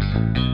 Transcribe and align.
Ja, 0.00 0.06
men 0.18 0.51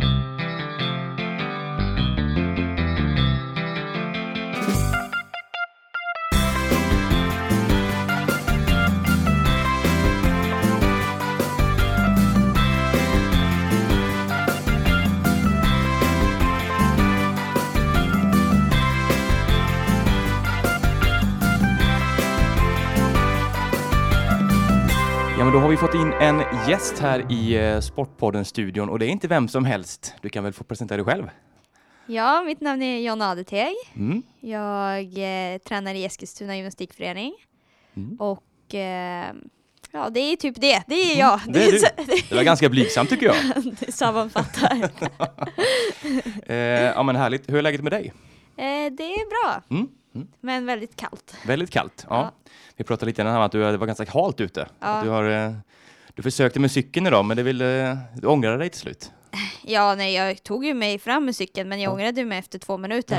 har 25.68 25.70
vi 25.72 25.76
fått 25.76 25.94
in 25.94 26.12
en 26.12 26.42
gäst 26.68 26.98
här 26.98 27.32
i 27.32 27.54
eh, 27.56 27.80
Sportpodden-studion 27.80 28.88
och 28.88 28.98
det 28.98 29.06
är 29.06 29.08
inte 29.08 29.28
vem 29.28 29.48
som 29.48 29.64
helst. 29.64 30.14
Du 30.20 30.28
kan 30.28 30.44
väl 30.44 30.52
få 30.52 30.64
presentera 30.64 30.96
dig 30.96 31.04
själv? 31.04 31.30
Ja, 32.06 32.42
mitt 32.46 32.60
namn 32.60 32.82
är 32.82 32.98
Jonna 32.98 33.30
Adeteg. 33.30 33.74
Mm. 33.96 34.22
Jag 34.40 34.98
eh, 35.52 35.58
tränar 35.58 35.94
i 35.94 36.04
Eskilstuna 36.04 36.56
gymnastikförening 36.56 37.32
Mm. 37.96 38.16
och 38.20 38.74
eh, 38.74 39.26
ja, 39.92 40.10
det 40.10 40.20
är 40.20 40.36
typ 40.36 40.60
det. 40.60 40.82
Det 40.86 40.94
är 40.94 41.18
jag. 41.18 41.40
det 41.48 41.64
är 41.64 41.72
du. 41.72 41.78
Det 42.28 42.34
var 42.34 42.42
ganska 42.42 42.68
blygsamt 42.68 43.10
tycker 43.10 43.26
jag. 43.26 43.36
det 43.80 43.92
sammanfattar. 43.92 44.90
Eh, 46.52 46.56
ja, 46.82 47.02
men 47.02 47.16
härligt. 47.16 47.50
Hur 47.50 47.56
är 47.58 47.62
läget 47.62 47.82
med 47.82 47.92
dig? 47.92 48.12
eh, 48.56 48.64
det 48.92 49.14
är 49.14 49.28
bra, 49.28 49.62
Mm. 49.70 49.88
Mm. 50.14 50.28
men 50.40 50.66
väldigt 50.66 50.96
kallt. 50.96 51.36
Väldigt 51.46 51.70
kallt. 51.70 52.06
Ja. 52.08 52.16
Ja. 52.44 52.50
Vi 52.78 52.84
pratade 52.84 53.06
lite 53.06 53.22
innan 53.22 53.36
om 53.36 53.42
att 53.42 53.52
du, 53.52 53.58
det 53.60 53.76
var 53.76 53.86
ganska 53.86 54.10
halt 54.12 54.40
ute. 54.40 54.68
Ja. 54.80 55.00
Du, 55.04 55.10
har, 55.10 55.24
eh, 55.30 55.52
du 56.14 56.22
försökte 56.22 56.60
med 56.60 56.70
cykeln 56.70 57.06
idag, 57.06 57.24
men 57.24 57.36
det 57.36 57.42
vill, 57.42 57.60
eh, 57.60 57.96
du 58.16 58.26
ångrade 58.26 58.56
dig 58.56 58.68
till 58.70 58.80
slut. 58.80 59.12
Ja, 59.62 59.94
nej, 59.94 60.14
jag 60.14 60.42
tog 60.42 60.64
ju 60.64 60.74
mig 60.74 60.98
fram 60.98 61.24
med 61.24 61.36
cykeln, 61.36 61.68
men 61.68 61.80
jag 61.80 61.90
Ja. 61.90 61.94
ångrade 61.94 62.24
mig 62.24 62.38
efter 62.38 62.58
två 62.58 62.76
minuter. 62.78 63.18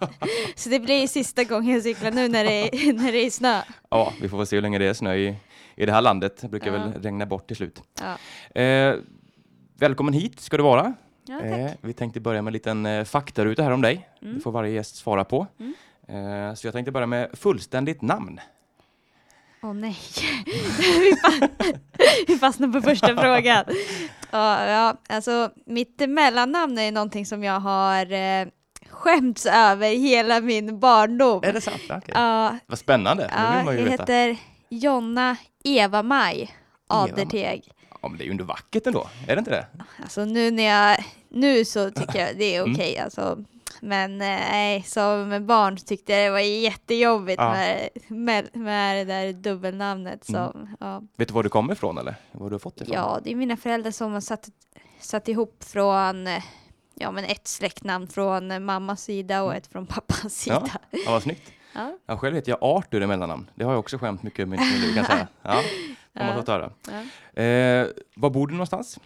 så 0.54 0.68
det 0.68 0.80
blir 0.80 1.06
sista 1.06 1.44
gången 1.44 1.74
jag 1.74 1.82
cyklar 1.82 2.10
nu 2.10 2.28
när 2.28 2.44
det 2.44 2.52
är, 2.52 2.92
när 2.92 3.12
det 3.12 3.18
är 3.26 3.30
snö. 3.30 3.60
Ja, 3.90 4.12
vi 4.20 4.28
får 4.28 4.36
väl 4.38 4.46
se 4.46 4.56
hur 4.56 4.62
länge 4.62 4.78
det 4.78 4.86
är 4.86 4.94
snö 4.94 5.14
i, 5.14 5.36
i 5.76 5.86
det 5.86 5.92
här 5.92 6.02
landet. 6.02 6.36
Det 6.40 6.48
brukar 6.48 6.66
Ja. 6.72 6.78
väl 6.78 7.02
regna 7.02 7.26
bort 7.26 7.46
till 7.46 7.56
slut. 7.56 7.82
Ja, 8.00 8.60
Eh, 8.62 8.94
välkommen 9.78 10.14
hit 10.14 10.40
ska 10.40 10.56
du 10.56 10.62
vara. 10.62 10.92
ja. 11.28 11.40
Eh, 11.40 11.70
vi 11.80 11.92
tänkte 11.92 12.20
börja 12.20 12.42
med 12.42 12.48
en 12.50 12.52
liten 12.52 12.86
eh, 12.86 13.04
faktaruta 13.04 13.62
här 13.62 13.70
om 13.70 13.82
dig. 13.82 14.08
Mm. 14.22 14.34
Det 14.34 14.40
får 14.40 14.52
varje 14.52 14.72
gäst 14.72 14.96
svara 14.96 15.24
på. 15.24 15.46
Mm. 15.60 15.74
Eh, 16.48 16.54
så 16.54 16.66
jag 16.66 16.74
tänkte 16.74 16.92
börja 16.92 17.06
med 17.06 17.30
fullständigt 17.32 18.02
namn. 18.02 18.40
Åh 19.62 19.74
nej, 19.74 19.96
vi, 21.00 21.12
fa- 21.12 21.48
vi 22.26 22.38
fastnar 22.38 22.68
på 22.68 22.80
första 22.82 23.16
frågan. 23.16 23.64
Ja, 24.32 24.66
ja, 24.66 24.96
alltså 25.08 25.50
mitt 25.66 26.08
mellannamn 26.08 26.78
är 26.78 26.92
någonting 26.92 27.26
som 27.26 27.44
jag 27.44 27.60
har 27.60 28.12
eh, 28.12 28.46
skämts 28.90 29.46
över 29.46 29.88
hela 29.90 30.40
min 30.40 30.80
barndom. 30.80 31.40
Är 31.44 31.52
det 31.52 31.60
sant? 31.60 31.82
Ja, 31.88 31.96
okej. 31.98 32.12
Ja, 32.14 32.58
Vad 32.66 32.78
spännande. 32.78 33.22
det 33.22 33.30
ja, 33.36 33.56
vill 33.56 33.64
man 33.64 33.74
ju 33.74 33.80
jag 33.80 33.90
veta. 33.90 34.02
heter 34.02 34.36
Jonna 34.68 35.36
Eva-Maj 35.64 36.54
Aderteg. 36.86 37.62
Ja, 38.02 38.08
men 38.08 38.18
det 38.18 38.24
är 38.24 38.26
ju 38.26 38.30
ändå 38.30 38.44
vackert 38.44 38.86
ändå. 38.86 39.08
Är 39.28 39.36
det 39.36 39.38
inte 39.38 39.50
det? 39.50 39.66
Alltså 40.02 40.24
nu 40.24 40.50
när 40.50 40.62
jag, 40.64 41.04
nu 41.30 41.64
så 41.64 41.90
tycker 41.90 42.18
jag 42.26 42.36
det 42.38 42.54
är 42.56 42.60
Mm. 42.62 42.72
okej 42.74 42.98
alltså. 42.98 43.38
Men 43.80 44.12
eh, 44.12 44.26
nej, 44.26 44.82
som 44.82 45.46
barn 45.46 45.76
tyckte 45.76 46.12
jag 46.12 46.26
det 46.26 46.30
var 46.30 46.38
jättejobbigt 46.40 47.38
Ja. 47.40 47.52
med, 47.52 47.88
med, 48.08 48.48
med 48.56 48.96
det 49.06 49.12
där 49.14 49.32
dubbelnamnet 49.32 50.28
Mm. 50.28 50.42
som, 50.52 50.76
ja. 50.80 51.02
Vet 51.16 51.28
du 51.28 51.34
var 51.34 51.42
du 51.42 51.48
kommer 51.48 51.72
ifrån 51.72 51.98
eller? 51.98 52.14
Var 52.32 52.50
du 52.50 52.58
fått 52.58 52.76
det 52.76 52.84
ifrån? 52.84 52.96
Ja, 52.96 53.20
det 53.24 53.30
är 53.30 53.36
mina 53.36 53.56
föräldrar 53.56 53.90
som 53.90 54.12
har 54.12 54.20
satt, 54.20 54.48
satt 55.00 55.28
ihop 55.28 55.64
från 55.64 56.28
ja, 56.94 57.10
men 57.10 57.24
ett 57.24 57.48
släktnamn 57.48 58.06
från 58.08 58.64
mammas 58.64 59.02
sida 59.02 59.42
och 59.42 59.54
ett 59.54 59.66
från 59.66 59.86
pappas 59.86 60.32
sida. 60.34 60.62
Ja, 60.90 60.98
vad 61.06 61.22
snyggt. 61.22 61.52
Ja. 61.74 61.98
Ja, 62.06 62.16
själv 62.18 62.34
heter 62.36 62.50
jag 62.52 62.58
Arthur 62.62 63.02
i 63.02 63.06
mellannamn. 63.06 63.50
Det 63.54 63.64
har 63.64 63.72
jag 63.72 63.78
också 63.80 63.98
skämt 63.98 64.22
mycket 64.22 64.48
med 64.48 64.58
mitt 64.60 64.80
liv 64.80 64.94
kan 64.94 65.04
säga. 65.04 65.28
Ja, 65.42 65.50
har 65.50 66.24
man 66.24 66.26
Ja. 66.28 66.34
fått 66.36 66.48
höra. 66.48 66.70
Ja. 67.34 67.42
Eh, 67.42 67.86
var 68.16 68.30
bor 68.30 68.46
du 68.46 68.52
någonstans? 68.54 68.98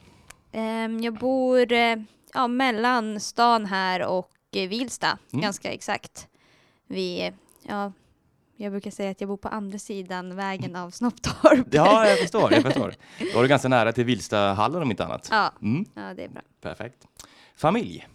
Ehm, 0.52 1.00
jag 1.00 1.14
bor 1.14 1.72
eh, 1.72 1.96
ja, 2.34 2.48
mellan 2.48 3.20
stan 3.20 3.66
här 3.66 4.02
och 4.06 4.30
Vilsta, 4.54 5.18
Mm. 5.32 5.42
ganska 5.42 5.72
exakt. 5.72 6.28
Vi, 6.86 7.32
ja, 7.62 7.92
jag 8.56 8.72
brukar 8.72 8.90
säga 8.90 9.10
att 9.10 9.20
jag 9.20 9.28
bor 9.28 9.36
på 9.36 9.48
andra 9.48 9.78
sidan 9.78 10.36
vägen 10.36 10.76
av 10.76 10.90
Snopptorp. 10.90 11.66
Ja, 11.70 12.08
jag 12.08 12.18
förstår. 12.22 12.52
Jag 12.52 12.62
förstår. 12.62 12.94
Då 13.32 13.38
är 13.38 13.42
du 13.42 13.48
ganska 13.48 13.68
nära 13.68 13.92
till 13.92 14.04
Vilstahallen 14.04 14.82
om 14.82 14.90
inte 14.90 15.04
annat. 15.04 15.28
Ja, 15.30 15.52
Mm, 15.62 15.84
ja, 15.94 16.14
det 16.14 16.24
är 16.24 16.28
bra. 16.28 16.42
perfekt. 16.60 17.06
Familj? 17.56 18.08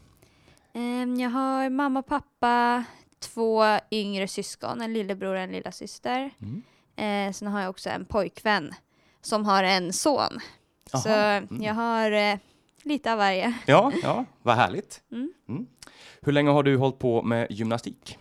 Ehm, 0.73 1.19
jag 1.19 1.29
har 1.29 1.69
mamma, 1.69 2.01
pappa, 2.01 2.83
två 3.19 3.63
yngre 3.91 4.27
syskon, 4.27 4.81
en 4.81 4.93
lillebror 4.93 5.33
och 5.35 5.41
en 5.41 5.51
lilla 5.51 5.71
syster. 5.71 6.29
Mm. 6.41 6.61
Eh, 6.95 7.33
sen 7.33 7.47
har 7.47 7.61
jag 7.61 7.69
också 7.69 7.89
en 7.89 8.05
pojkvän 8.05 8.73
som 9.21 9.45
har 9.45 9.63
en 9.63 9.93
son. 9.93 10.39
Så 10.91 11.09
Aha, 11.09 11.17
mm. 11.17 11.63
jag 11.63 11.73
har 11.73 12.11
eh, 12.11 12.37
lite 12.83 13.11
av 13.11 13.17
varje. 13.17 13.53
Ja, 13.65 13.91
ja, 14.03 14.25
vad 14.41 14.55
härligt. 14.55 15.01
Mm. 15.11 15.33
Hur 16.21 16.31
länge 16.31 16.49
har 16.49 16.63
du 16.63 16.77
hållit 16.77 16.99
på 16.99 17.21
med 17.21 17.47
gymnastik? 17.49 18.17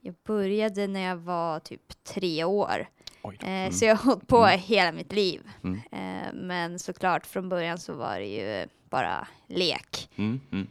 Jag 0.00 0.14
började 0.26 0.86
när 0.86 1.00
jag 1.00 1.16
var 1.16 1.60
typ 1.60 2.04
tre 2.04 2.44
år. 2.44 2.88
Eh, 3.24 3.48
Mm. 3.48 3.72
Så 3.72 3.84
jag 3.84 3.96
har 3.96 4.04
hållit 4.04 4.26
på 4.26 4.38
Mm. 4.44 4.58
hela 4.60 4.92
mitt 4.92 5.12
liv. 5.12 5.40
Mm. 5.64 5.80
Eh, 5.92 6.32
men 6.34 6.78
såklart 6.78 7.26
från 7.26 7.48
början 7.48 7.78
så 7.78 7.94
var 7.94 8.18
det 8.18 8.26
ju 8.26 8.66
bara 8.90 9.28
lek. 9.46 10.08
Mm, 10.16 10.40
mm. 10.52 10.66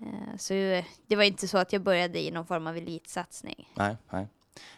Eh, 0.00 0.36
så 0.38 0.52
det 1.06 1.16
var 1.16 1.22
inte 1.22 1.48
så 1.48 1.58
att 1.58 1.72
jag 1.72 1.82
började 1.82 2.20
i 2.20 2.30
någon 2.30 2.46
form 2.46 2.66
av 2.66 2.76
elitsatsning. 2.76 3.68
Nej, 3.74 3.96
nej. 4.10 4.26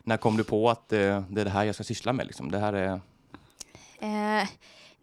När 0.02 0.16
kom 0.16 0.36
du 0.36 0.44
på 0.44 0.70
att 0.70 0.88
det 0.88 0.98
är 0.98 1.44
det 1.44 1.50
här 1.50 1.64
jag 1.64 1.74
ska 1.74 1.84
syssla 1.84 2.12
med? 2.12 2.26
Liksom? 2.26 2.50
Det 2.50 2.58
här 2.58 2.72
är... 2.72 3.00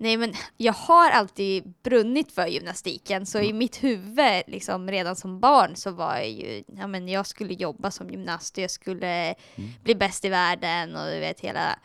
Nej 0.02 0.18
men 0.18 0.34
jag 0.58 0.74
har 0.74 1.10
alltid 1.12 1.74
brunnit 1.84 2.32
för 2.32 2.48
gymnastiken 2.48 3.26
så 3.26 3.40
i 3.40 3.46
Mm. 3.46 3.58
mitt 3.58 3.84
huvud 3.84 4.44
liksom 4.48 4.92
redan 4.92 5.16
som 5.16 5.40
barn 5.40 5.76
så 5.76 5.92
var 5.92 6.16
jag 6.16 6.30
ju, 6.30 6.64
ja 6.78 6.88
men 6.88 7.08
jag 7.08 7.28
skulle 7.28 7.54
jobba 7.54 7.92
som 7.92 8.10
gymnast 8.10 8.58
och 8.58 8.64
jag 8.64 8.72
skulle 8.72 9.34
Mm. 9.56 9.70
bli 9.84 9.96
bäst 9.96 10.26
i 10.26 10.30
världen 10.30 10.96
och 10.96 11.06
du 11.06 11.20
vet 11.20 11.40
hela, 11.40 11.80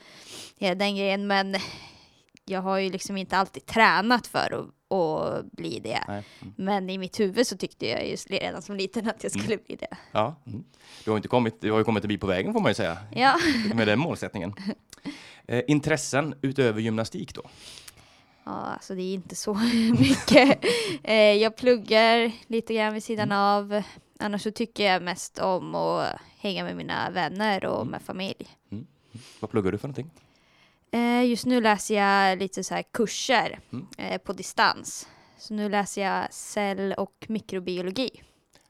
hela 0.57 0.75
den 0.75 0.97
grejen 0.97 1.27
men 1.27 1.57
jag 2.45 2.61
har 2.63 2.79
ju 2.79 2.91
liksom 2.91 3.17
inte 3.17 3.37
alltid 3.37 3.67
tränat 3.67 4.27
för 4.27 4.39
att, 4.61 4.97
att 4.99 5.53
bli 5.53 5.79
det. 5.81 6.01
Mm. 6.09 6.23
Men 6.57 6.91
i 6.91 6.99
mitt 6.99 7.21
huvud 7.21 7.47
så 7.47 7.57
tyckte 7.57 7.87
jag 7.89 8.09
just 8.09 8.31
redan 8.31 8.63
som 8.63 8.77
liten 8.77 9.09
att 9.09 9.23
jag 9.23 9.33
skulle 9.33 9.57
bli 9.57 9.77
det. 9.77 9.97
Ja. 10.13 10.43
Mm. 10.47 10.65
Du, 11.05 11.11
har 11.11 11.17
inte 11.19 11.29
kommit, 11.29 11.61
du 11.61 11.71
har 11.71 11.79
ju 11.79 11.85
kommit 11.85 12.05
en 12.05 12.09
bit 12.09 12.21
på 12.21 12.27
vägen 12.27 12.53
får 12.53 12.61
man 12.61 12.71
ju 12.71 12.75
säga, 12.75 12.99
Ja. 13.15 13.35
med 13.75 13.87
den 13.89 13.99
målsättningen. 13.99 14.55
Eh, 15.49 15.63
intressen 15.69 16.35
utöver 16.43 16.81
gymnastik 16.81 17.35
då? 17.35 17.43
Ja, 18.47 18.53
alltså 18.53 18.95
det 18.95 19.03
är 19.03 19.15
inte 19.15 19.35
så 19.37 19.55
mycket. 19.99 20.65
Eh, 21.03 21.15
jag 21.15 21.57
pluggar 21.57 22.33
lite 22.47 22.75
grann 22.75 22.95
vid 22.95 23.03
sidan 23.05 23.33
Mm. 23.33 23.39
av. 23.39 23.83
Annars 24.19 24.43
så 24.43 24.51
tycker 24.51 24.85
jag 24.93 25.03
mest 25.03 25.39
om 25.39 25.75
att 25.75 26.09
hänga 26.39 26.65
med 26.65 26.77
mina 26.77 27.11
vänner 27.11 27.65
och 27.67 27.81
Mm. 27.81 27.91
med 27.91 28.03
familj. 28.03 28.47
Vad 29.41 29.51
pluggar 29.51 29.73
du 29.73 29.79
för 29.79 29.89
någonting? 29.89 30.11
Eh, 30.91 31.25
just 31.25 31.47
nu 31.47 31.61
läser 31.61 31.95
jag 31.95 32.39
lite 32.39 32.65
så 32.65 32.75
här 32.75 32.83
kurser 32.93 33.59
Mm. 33.73 33.87
eh, 33.99 34.19
på 34.19 34.33
distans. 34.33 35.09
Så 35.39 35.55
nu 35.55 35.69
läser 35.69 36.03
jag 36.03 36.33
cell 36.33 36.93
och 36.99 37.25
mikrobiologi. 37.29 38.11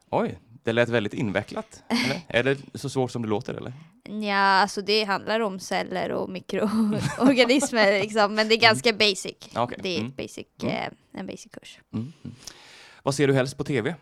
Oj, 0.09 0.39
det 0.63 0.73
lät 0.73 0.89
väldigt 0.89 1.13
invecklat. 1.13 1.83
Eller? 1.87 2.21
är 2.27 2.43
det 2.43 2.79
så 2.79 2.89
svårt 2.89 3.11
som 3.11 3.21
det 3.21 3.27
låter 3.27 3.53
eller? 3.53 3.73
Ja, 4.07 4.35
alltså 4.35 4.81
det 4.81 5.03
handlar 5.03 5.39
om 5.39 5.59
celler 5.59 6.11
och 6.11 6.29
mikroorganismer 6.29 7.91
liksom, 8.01 8.35
men 8.35 8.47
det 8.47 8.55
är 8.55 8.59
ganska 8.59 8.93
basic. 8.93 9.35
Okej. 9.55 9.77
Det 9.83 9.89
är 9.95 9.99
Mm. 9.99 10.13
basic, 10.17 10.45
Mm. 10.63 10.75
eh, 10.75 10.89
en 11.19 11.27
basic 11.27 11.51
kurs. 11.51 11.79
Mm. 11.93 12.13
Mm. 12.23 12.35
Vad 13.03 13.15
ser 13.15 13.27
du 13.27 13.33
helst 13.33 13.57
på 13.57 13.63
tv? 13.63 13.95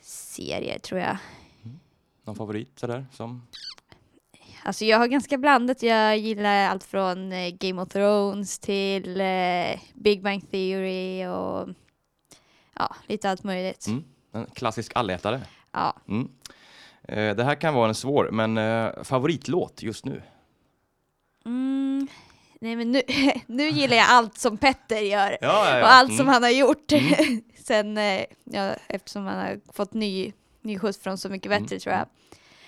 Serier 0.00 0.78
tror 0.78 1.00
jag. 1.00 1.16
Någon 2.24 2.36
favorit 2.36 2.78
sådär? 2.78 3.06
Som... 3.12 3.46
Alltså 4.62 4.84
jag 4.84 4.98
har 4.98 5.06
ganska 5.06 5.38
blandat. 5.38 5.82
Jag 5.82 6.18
gillar 6.18 6.64
allt 6.68 6.84
från 6.84 7.32
eh, 7.32 7.50
Game 7.50 7.82
of 7.82 7.88
Thrones 7.88 8.58
till 8.58 9.20
eh, 9.20 9.80
Big 9.94 10.22
Bang 10.22 10.50
Theory 10.50 11.26
och 11.26 11.68
ja, 12.74 12.96
lite 13.06 13.30
allt 13.30 13.44
möjligt. 13.44 13.86
Mm. 13.86 14.04
En 14.32 14.46
klassisk 14.46 14.92
allätare. 14.94 15.40
Ja. 15.72 15.96
Mm. 16.08 16.28
Eh, 17.08 17.36
det 17.36 17.44
här 17.44 17.54
kan 17.54 17.74
vara 17.74 17.88
en 17.88 17.94
svår, 17.94 18.28
men 18.32 18.58
eh, 18.58 19.02
favoritlåt 19.02 19.82
just 19.82 20.04
nu? 20.04 20.22
Mm, 21.44 22.08
nej 22.60 22.76
men 22.76 22.92
nu, 22.92 23.02
nu 23.46 23.68
gillar 23.68 23.96
jag 23.96 24.06
allt 24.08 24.38
som 24.38 24.58
Petter 24.58 25.00
gör 25.00 25.38
Ja, 25.40 25.80
och 25.82 25.92
allt 25.92 26.10
som 26.16 26.20
Mm. 26.20 26.32
han 26.32 26.42
har 26.42 26.50
gjort. 26.50 26.92
Mm. 26.92 27.42
Sen, 27.64 27.98
eh, 27.98 28.24
ja, 28.44 28.74
eftersom 28.86 29.26
han 29.26 29.38
har 29.38 29.60
fått 29.72 29.92
ny, 29.94 30.32
ny 30.62 30.78
skjuts 30.78 30.98
från 30.98 31.18
Så 31.18 31.28
mycket 31.28 31.50
bättre 31.50 31.66
Mm. 31.74 31.80
tror 31.80 31.94
jag. 31.94 32.06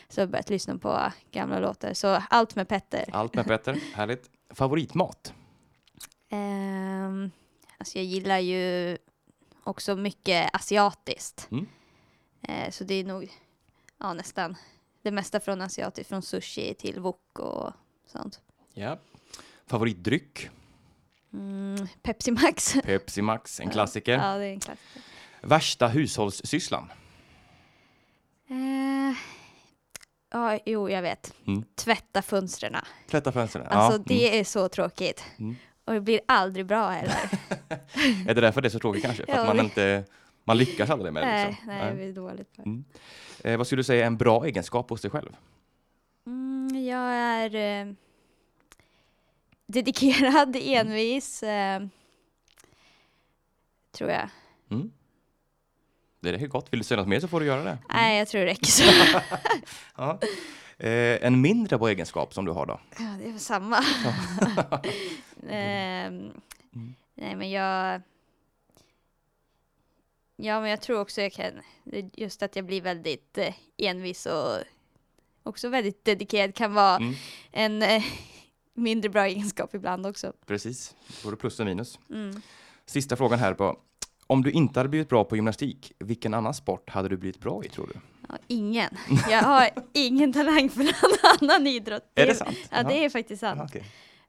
Så 0.09 0.21
jag 0.21 0.27
har 0.27 0.31
börjat 0.33 0.50
lyssna 0.50 0.79
på 0.79 1.12
gamla 1.31 1.59
låtar. 1.59 1.94
Så 1.94 2.23
allt 2.31 2.56
med 2.56 2.69
Petter. 2.69 3.05
Allt 3.12 3.35
med 3.35 3.47
Petter, 3.47 3.81
härligt. 3.94 4.31
Favoritmat? 4.55 5.35
Ehm, 6.31 7.31
alltså 7.79 7.99
jag 7.99 8.05
gillar 8.05 8.39
ju 8.39 8.97
också 9.65 9.97
mycket 9.97 10.55
asiatiskt. 10.55 11.49
Mm. 11.50 11.67
Så 12.71 12.85
det 12.85 12.94
är 12.94 13.05
nog 13.05 13.32
ja, 14.00 14.14
nästan 14.14 14.56
det 15.02 15.10
mesta 15.10 15.40
från 15.40 15.60
asiatiskt, 15.60 16.08
från 16.08 16.22
sushi 16.22 16.75
till 16.75 17.00
wok 17.00 17.38
och 17.38 17.72
sånt. 18.06 18.40
Ja. 18.75 18.98
Favoritdryck? 19.66 20.50
Mm, 21.32 21.88
Pepsi 22.02 22.31
Max. 22.31 22.75
Pepsi 22.84 23.22
Max, 23.22 23.60
en 23.60 23.70
klassiker. 23.70 24.12
Ja, 24.12 24.38
det 24.38 24.44
är 24.44 24.52
en 24.52 24.60
klassiker. 24.60 25.02
Värsta 25.43 25.88
hushållssysslan? 25.88 26.93
Eh, 28.48 29.16
ja, 30.31 30.58
jo, 30.64 30.90
jag 30.90 31.02
vet. 31.02 31.34
Mm. 31.46 31.64
Tvätta 31.75 32.22
fönstren. 32.22 32.76
Tvätta 33.10 33.32
fönstren? 33.32 33.66
Alltså 33.66 33.98
ja. 33.98 34.04
det 34.06 34.38
är 34.38 34.44
så 34.44 34.69
tråkigt. 34.69 35.25
Mm. 35.38 35.56
Och 35.84 35.93
det 35.93 36.00
blir 36.00 36.20
aldrig 36.28 36.66
bra 36.66 36.88
heller. 36.88 37.31
Mm. 37.94 38.28
Är 38.28 38.34
det 38.34 38.40
därför 38.40 38.60
det 38.60 38.69
är 38.69 38.70
så 38.70 38.78
tråkigt 38.78 39.04
kanske? 39.04 39.26
För 39.26 39.32
att 39.32 39.46
man 39.46 39.60
inte 39.60 40.04
man 40.46 40.58
lyckas 40.58 40.90
aldrig 40.90 41.12
med 41.12 41.22
det? 41.22 41.26
nej, 41.26 41.46
Liksom. 41.48 41.66
nej, 41.69 41.90
det 41.90 41.96
blir 41.96 42.12
dåligt. 42.12 42.58
Mm. 42.58 42.84
Eh, 43.44 43.56
vad 43.56 43.66
skulle 43.66 43.81
du 43.81 43.84
säga 43.84 44.02
är 44.02 44.06
en 44.06 44.16
bra 44.16 44.44
egenskap 44.46 44.90
hos 44.90 45.00
dig 45.02 45.10
själv? 45.10 45.37
Mm, 46.26 46.84
jag 46.87 47.14
är 47.14 47.54
eh, 47.54 47.93
dedikerad, 49.66 50.56
envis, 50.60 51.43
eh, 51.43 51.82
tror 53.93 54.10
jag. 54.10 54.28
Mm. 54.70 54.90
Det 56.20 56.32
räcker 56.32 56.46
gott. 56.46 56.72
Vill 56.72 56.81
du 56.81 56.84
säga 56.84 56.98
något 57.00 57.08
mer 57.08 57.20
så 57.20 57.28
får 57.28 57.40
du 57.40 57.46
göra 57.46 57.64
det. 57.64 57.78
Nej, 57.93 58.19
jag 58.19 58.28
tror 58.28 58.40
det 58.40 58.46
räcker 58.46 58.66
så. 58.66 58.84
Ja. 59.96 60.19
Eh, 60.78 61.26
en 61.26 61.40
mindre 61.40 61.78
bra 61.78 61.88
egenskap 61.88 62.34
som 62.34 62.44
du 62.44 62.52
har 62.52 62.66
då? 62.66 62.81
ja, 62.98 63.04
det 63.22 63.28
är 63.31 63.38
samma. 63.38 63.78
Ehm, 65.48 66.31
Mm. 66.75 66.94
Nej, 67.14 67.37
men 67.37 67.50
jag... 67.50 68.02
Ja, 70.37 70.61
men 70.61 70.71
jag 70.71 70.81
tror 70.83 71.00
också 71.00 71.21
jag 71.23 71.33
kan... 71.33 71.53
Just 72.15 72.43
att 72.43 72.56
jag 72.56 72.65
blir 72.67 72.81
väldigt 72.83 73.38
eh, 73.38 73.55
envis 73.79 74.27
och 74.27 74.59
också 75.43 75.69
väldigt 75.69 76.05
dedikerad 76.05 76.55
kan 76.55 76.75
vara 76.75 76.97
Mm. 76.97 77.15
en 77.53 77.83
eh, 77.83 78.03
mindre 78.75 79.09
bra 79.11 79.27
egenskap 79.27 79.75
ibland 79.75 80.06
också. 80.06 80.33
Precis, 80.47 80.94
både 81.25 81.37
plus 81.37 81.61
och 81.61 81.67
minus. 81.67 81.99
Mm. 82.11 82.43
Sista 82.87 83.17
frågan 83.17 83.38
här 83.38 83.55
på. 83.55 83.79
Om 84.27 84.43
du 84.43 84.50
inte 84.50 84.79
hade 84.81 84.88
blivit 84.88 85.09
bra 85.09 85.25
på 85.25 85.37
gymnastik, 85.37 85.93
vilken 85.99 86.35
annan 86.35 86.55
sport 86.55 86.91
hade 86.91 87.09
du 87.09 87.17
blivit 87.17 87.41
bra 87.41 87.65
i 87.65 87.69
tror 87.69 87.87
du? 87.94 88.00
Ja, 88.29 88.39
ingen. 88.47 88.97
Jag 89.31 89.43
har 89.43 89.71
ingen 89.93 90.32
talang 90.32 90.71
för 90.71 90.81
någon 90.85 91.39
annan 91.50 91.67
idrott. 91.67 92.12
Är 92.15 92.27
det 92.27 92.35
sant? 92.35 92.56
Ja, 92.71 92.82
det 92.82 93.05
är 93.05 93.11
faktiskt 93.11 93.41
sant. 93.41 93.59
Jaha, 93.59 93.67
okej. 93.71 93.85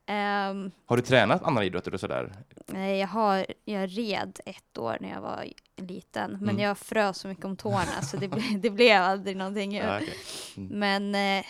Ehm, 0.10 0.72
Har 0.86 0.98
du 0.98 1.04
tränat 1.04 1.44
andra 1.44 1.66
idrotter 1.66 1.94
och 1.94 2.00
sådär? 2.00 2.34
nej, 2.66 3.00
jag, 3.00 3.08
har, 3.08 3.46
jag 3.66 3.98
red 3.98 4.40
ett 4.46 4.78
år 4.78 4.98
när 5.02 5.10
jag 5.10 5.22
var 5.22 5.48
liten, 5.76 6.32
men 6.32 6.50
Mm. 6.50 6.60
jag 6.60 6.78
frös 6.78 7.18
så 7.18 7.28
mycket 7.28 7.46
om 7.46 7.56
tårna 7.58 8.02
så 8.02 8.18
det, 8.18 8.28
ble, 8.28 8.42
det 8.60 8.70
blev 8.70 9.02
aldrig 9.02 9.38
någonting. 9.38 9.76
Ja, 9.76 9.98
okej. 9.98 10.14
Mm. 10.58 10.80
Men, 10.80 11.16
eh, 11.40 11.46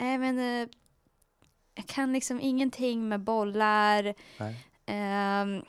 nej, 0.00 0.18
men 0.18 0.38
eh, 0.38 0.68
jag 1.74 1.86
kan 1.86 2.12
liksom 2.12 2.40
ingenting 2.40 3.08
med 3.08 3.20
bollar. 3.20 4.14
Nej. 4.38 4.66
Ehm, 4.86 5.62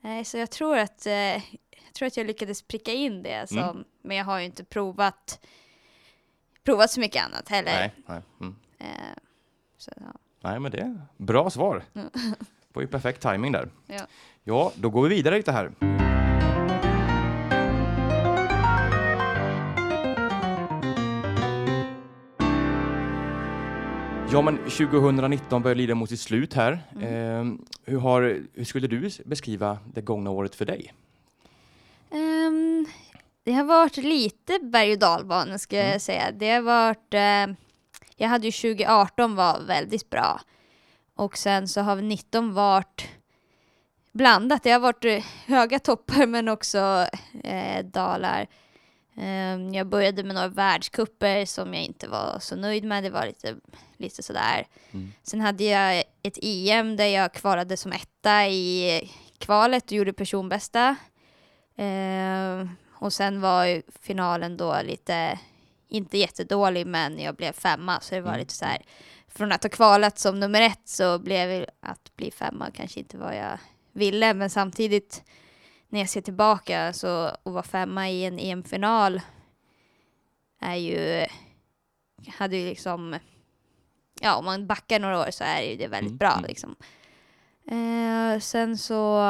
nej, 0.00 0.24
så 0.24 0.38
jag 0.38 0.50
tror 0.50 0.78
att 0.78 1.06
eh, 1.06 1.14
jag 1.14 1.92
tror 1.94 2.06
att 2.06 2.16
jag 2.16 2.26
lyckades 2.26 2.62
pricka 2.62 2.92
in 2.92 3.22
det. 3.22 3.48
Som, 3.48 3.58
Mm. 3.58 3.84
Men 4.02 4.16
jag 4.16 4.24
har 4.24 4.38
ju 4.38 4.44
inte 4.44 4.64
provat, 4.64 5.40
provat 6.64 6.90
så 6.90 7.00
mycket 7.00 7.24
annat 7.24 7.48
heller. 7.48 7.72
Nej, 7.72 7.92
nej. 8.06 8.22
Mm. 8.40 8.56
Eh, 8.78 8.86
så, 9.78 9.90
ja. 9.96 10.12
Nej, 10.44 10.60
men 10.60 10.70
det 10.72 10.78
är 10.78 11.00
bra 11.16 11.50
svar. 11.50 11.82
Mm. 11.94 12.08
Det 12.14 12.72
var 12.72 12.82
ju 12.82 12.88
perfekt 12.88 13.22
timing 13.22 13.52
där. 13.52 13.68
Ja. 13.86 14.00
ja, 14.44 14.72
då 14.76 14.90
går 14.90 15.02
vi 15.02 15.14
vidare 15.14 15.36
lite 15.36 15.52
här. 15.52 15.70
Ja, 24.32 24.42
men 24.42 24.58
2019 24.58 25.62
börjar 25.62 25.74
lida 25.74 25.94
mot 25.94 26.08
sitt 26.10 26.20
slut 26.20 26.54
här. 26.54 26.82
Mm. 26.94 27.04
Eh, 27.04 27.66
hur, 27.84 27.98
har, 27.98 28.40
hur 28.54 28.64
skulle 28.64 28.86
du 28.86 29.10
beskriva 29.24 29.78
det 29.94 30.00
gångna 30.00 30.30
året 30.30 30.54
för 30.54 30.64
dig? 30.64 30.92
Ehm, 32.10 32.86
det 33.44 33.52
har 33.52 33.64
varit 33.64 33.96
lite 33.96 34.58
berg 34.62 34.92
och 34.92 34.98
dalbana 34.98 35.58
ska 35.58 35.76
Mm. 35.76 35.90
jag 35.92 36.00
säga. 36.00 36.22
Det 36.32 36.50
har 36.50 36.62
varit, 36.62 37.14
eh, 37.14 37.56
jag 38.16 38.28
hade 38.28 38.46
ju 38.46 38.52
2018 38.52 39.36
var 39.36 39.60
väldigt 39.60 40.10
bra. 40.10 40.40
Och 41.14 41.38
sen 41.38 41.68
så 41.68 41.80
har 41.80 41.96
19 41.96 42.54
varit 42.54 43.08
blandat. 44.12 44.62
Det 44.62 44.70
har 44.70 44.80
varit 44.80 45.04
eh, 45.04 45.24
höga 45.46 45.78
toppar 45.78 46.26
men 46.26 46.48
också 46.48 47.06
eh, 47.44 47.84
dalar. 47.84 48.46
Ehm, 49.16 49.74
jag 49.74 49.86
började 49.86 50.24
med 50.24 50.34
några 50.34 50.48
världskupper 50.48 51.44
som 51.44 51.74
jag 51.74 51.82
inte 51.82 52.08
var 52.08 52.38
så 52.40 52.56
nöjd 52.56 52.84
med. 52.84 53.04
Det 53.04 53.10
var 53.10 53.26
lite, 53.26 53.56
lite 53.96 54.22
sådär. 54.22 54.66
Mm. 54.92 55.12
Sen 55.22 55.40
hade 55.40 55.64
jag 55.64 56.04
ett 56.22 56.38
EM 56.42 56.96
där 56.96 57.06
jag 57.06 57.34
kvalade 57.34 57.76
som 57.76 57.92
etta 57.92 58.46
i 58.48 59.10
kvalet 59.38 59.84
och 59.84 59.92
gjorde 59.92 60.12
personbästa. 60.12 60.96
Eh, 61.76 62.66
och 62.92 63.12
sen 63.12 63.40
var 63.40 63.64
ju 63.64 63.82
finalen 64.02 64.56
då 64.56 64.80
lite, 64.84 65.38
inte 65.88 66.18
jättedålig, 66.18 66.86
men 66.86 67.18
jag 67.18 67.34
blev 67.36 67.52
femma. 67.52 68.00
Så 68.00 68.14
det 68.14 68.20
var 68.20 68.28
Mm. 68.30 68.40
lite 68.40 68.54
så 68.54 68.64
här, 68.64 68.82
från 69.28 69.52
att 69.52 69.62
ha 69.62 69.70
kvalat 69.70 70.18
som 70.18 70.40
nummer 70.40 70.60
ett 70.60 70.88
så 70.88 71.18
blev 71.18 71.66
att 71.80 72.16
bli 72.16 72.30
femma 72.30 72.70
kanske 72.70 73.00
inte 73.00 73.18
vad 73.18 73.36
jag 73.36 73.58
ville. 73.92 74.34
Men 74.34 74.50
samtidigt 74.50 75.22
när 75.88 76.00
jag 76.00 76.08
ser 76.08 76.20
tillbaka 76.20 76.92
så 76.92 77.30
och 77.42 77.52
vara 77.52 77.62
femma 77.62 78.10
i 78.10 78.24
en 78.24 78.38
EM-final 78.38 79.20
är 80.60 80.74
ju, 80.74 81.26
hade 82.38 82.56
ju 82.56 82.68
liksom, 82.68 83.18
ja 84.20 84.36
om 84.36 84.44
man 84.44 84.66
backar 84.66 85.00
några 85.00 85.20
år 85.20 85.30
så 85.30 85.44
är 85.44 85.62
ju 85.62 85.76
det 85.76 85.88
väldigt 85.88 86.10
Mm, 86.10 86.18
bra 86.18 86.32
mm. 86.32 86.44
liksom. 86.44 86.76
Eh, 87.70 88.40
sen 88.40 88.78
så 88.78 89.20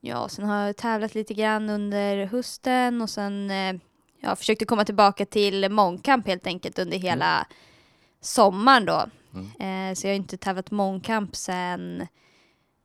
Ja, 0.00 0.28
sen 0.28 0.44
har 0.44 0.66
jag 0.66 0.76
tävlat 0.76 1.14
lite 1.14 1.34
grann 1.34 1.70
under 1.70 2.26
hösten 2.26 3.02
och 3.02 3.10
sen 3.10 3.50
eh, 3.50 3.74
ja, 4.20 4.36
försökte 4.36 4.64
komma 4.64 4.84
tillbaka 4.84 5.26
till 5.26 5.70
mångkamp 5.70 6.26
helt 6.26 6.46
enkelt 6.46 6.78
under 6.78 6.98
hela 6.98 7.46
sommaren 8.20 8.84
då. 8.84 9.06
Mm. 9.34 9.90
Eh, 9.90 9.94
så 9.94 10.06
jag 10.06 10.12
har 10.12 10.16
inte 10.16 10.36
tävlat 10.36 10.70
mångkamp 10.70 11.36
sen 11.36 12.06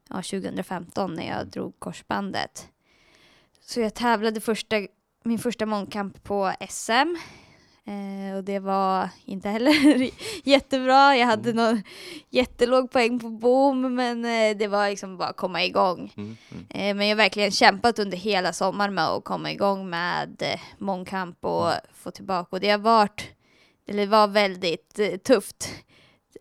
ja, 0.09 0.15
2015 0.15 1.13
när 1.13 1.27
jag 1.27 1.47
drog 1.47 1.79
korsbandet. 1.79 2.67
Så 3.61 3.79
jag 3.79 3.93
tävlade 3.93 4.41
första, 4.41 4.75
min 5.23 5.39
första 5.39 5.65
mångkamp 5.65 6.23
på 6.23 6.53
SM. 6.69 7.15
Eh, 7.87 8.37
och 8.37 8.43
det 8.43 8.59
var 8.59 9.09
inte 9.25 9.49
heller 9.49 10.09
jättebra. 10.43 11.17
Jag 11.17 11.25
hade 11.27 11.53
någon 11.53 11.81
jättelåg 12.29 12.91
poäng 12.91 13.19
på 13.19 13.29
bom 13.29 13.95
men 13.95 14.25
eh, 14.25 14.57
det 14.57 14.67
var 14.67 14.89
liksom 14.89 15.17
bara 15.17 15.29
att 15.29 15.37
komma 15.37 15.63
igång. 15.63 16.13
Mm. 16.17 16.37
Mm. 16.51 16.65
Eh, 16.69 16.95
Men 16.95 17.07
jag 17.07 17.15
har 17.15 17.23
verkligen 17.23 17.51
kämpat 17.51 17.99
under 17.99 18.17
hela 18.17 18.53
sommaren 18.53 18.93
med 18.93 19.07
att 19.07 19.23
komma 19.23 19.51
igång 19.51 19.89
med 19.89 20.41
eh, 20.41 20.59
mångkamp 20.77 21.45
och 21.45 21.71
få 21.93 22.11
tillbaka. 22.11 22.47
Och 22.51 22.59
det 22.59 22.69
har 22.69 22.77
varit, 22.77 23.23
eller 23.87 23.99
det 23.99 24.09
var 24.11 24.27
väldigt 24.27 24.99
eh, 24.99 25.15
tufft. 25.17 25.69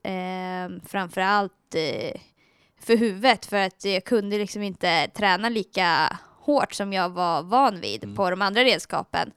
Eh, 0.04 0.80
framförallt 0.86 1.74
eh, 1.74 2.20
för 2.80 2.96
huvudet 2.96 3.46
för 3.46 3.56
att 3.56 3.84
jag 3.84 4.04
kunde 4.04 4.38
liksom 4.38 4.62
inte 4.62 5.08
träna 5.14 5.48
lika 5.48 6.18
hårt 6.40 6.72
som 6.74 6.92
jag 6.92 7.08
var 7.08 7.42
van 7.42 7.80
vid 7.80 8.04
Mm. 8.04 8.16
på 8.16 8.30
de 8.30 8.42
andra 8.42 8.64
redskapen. 8.64 9.30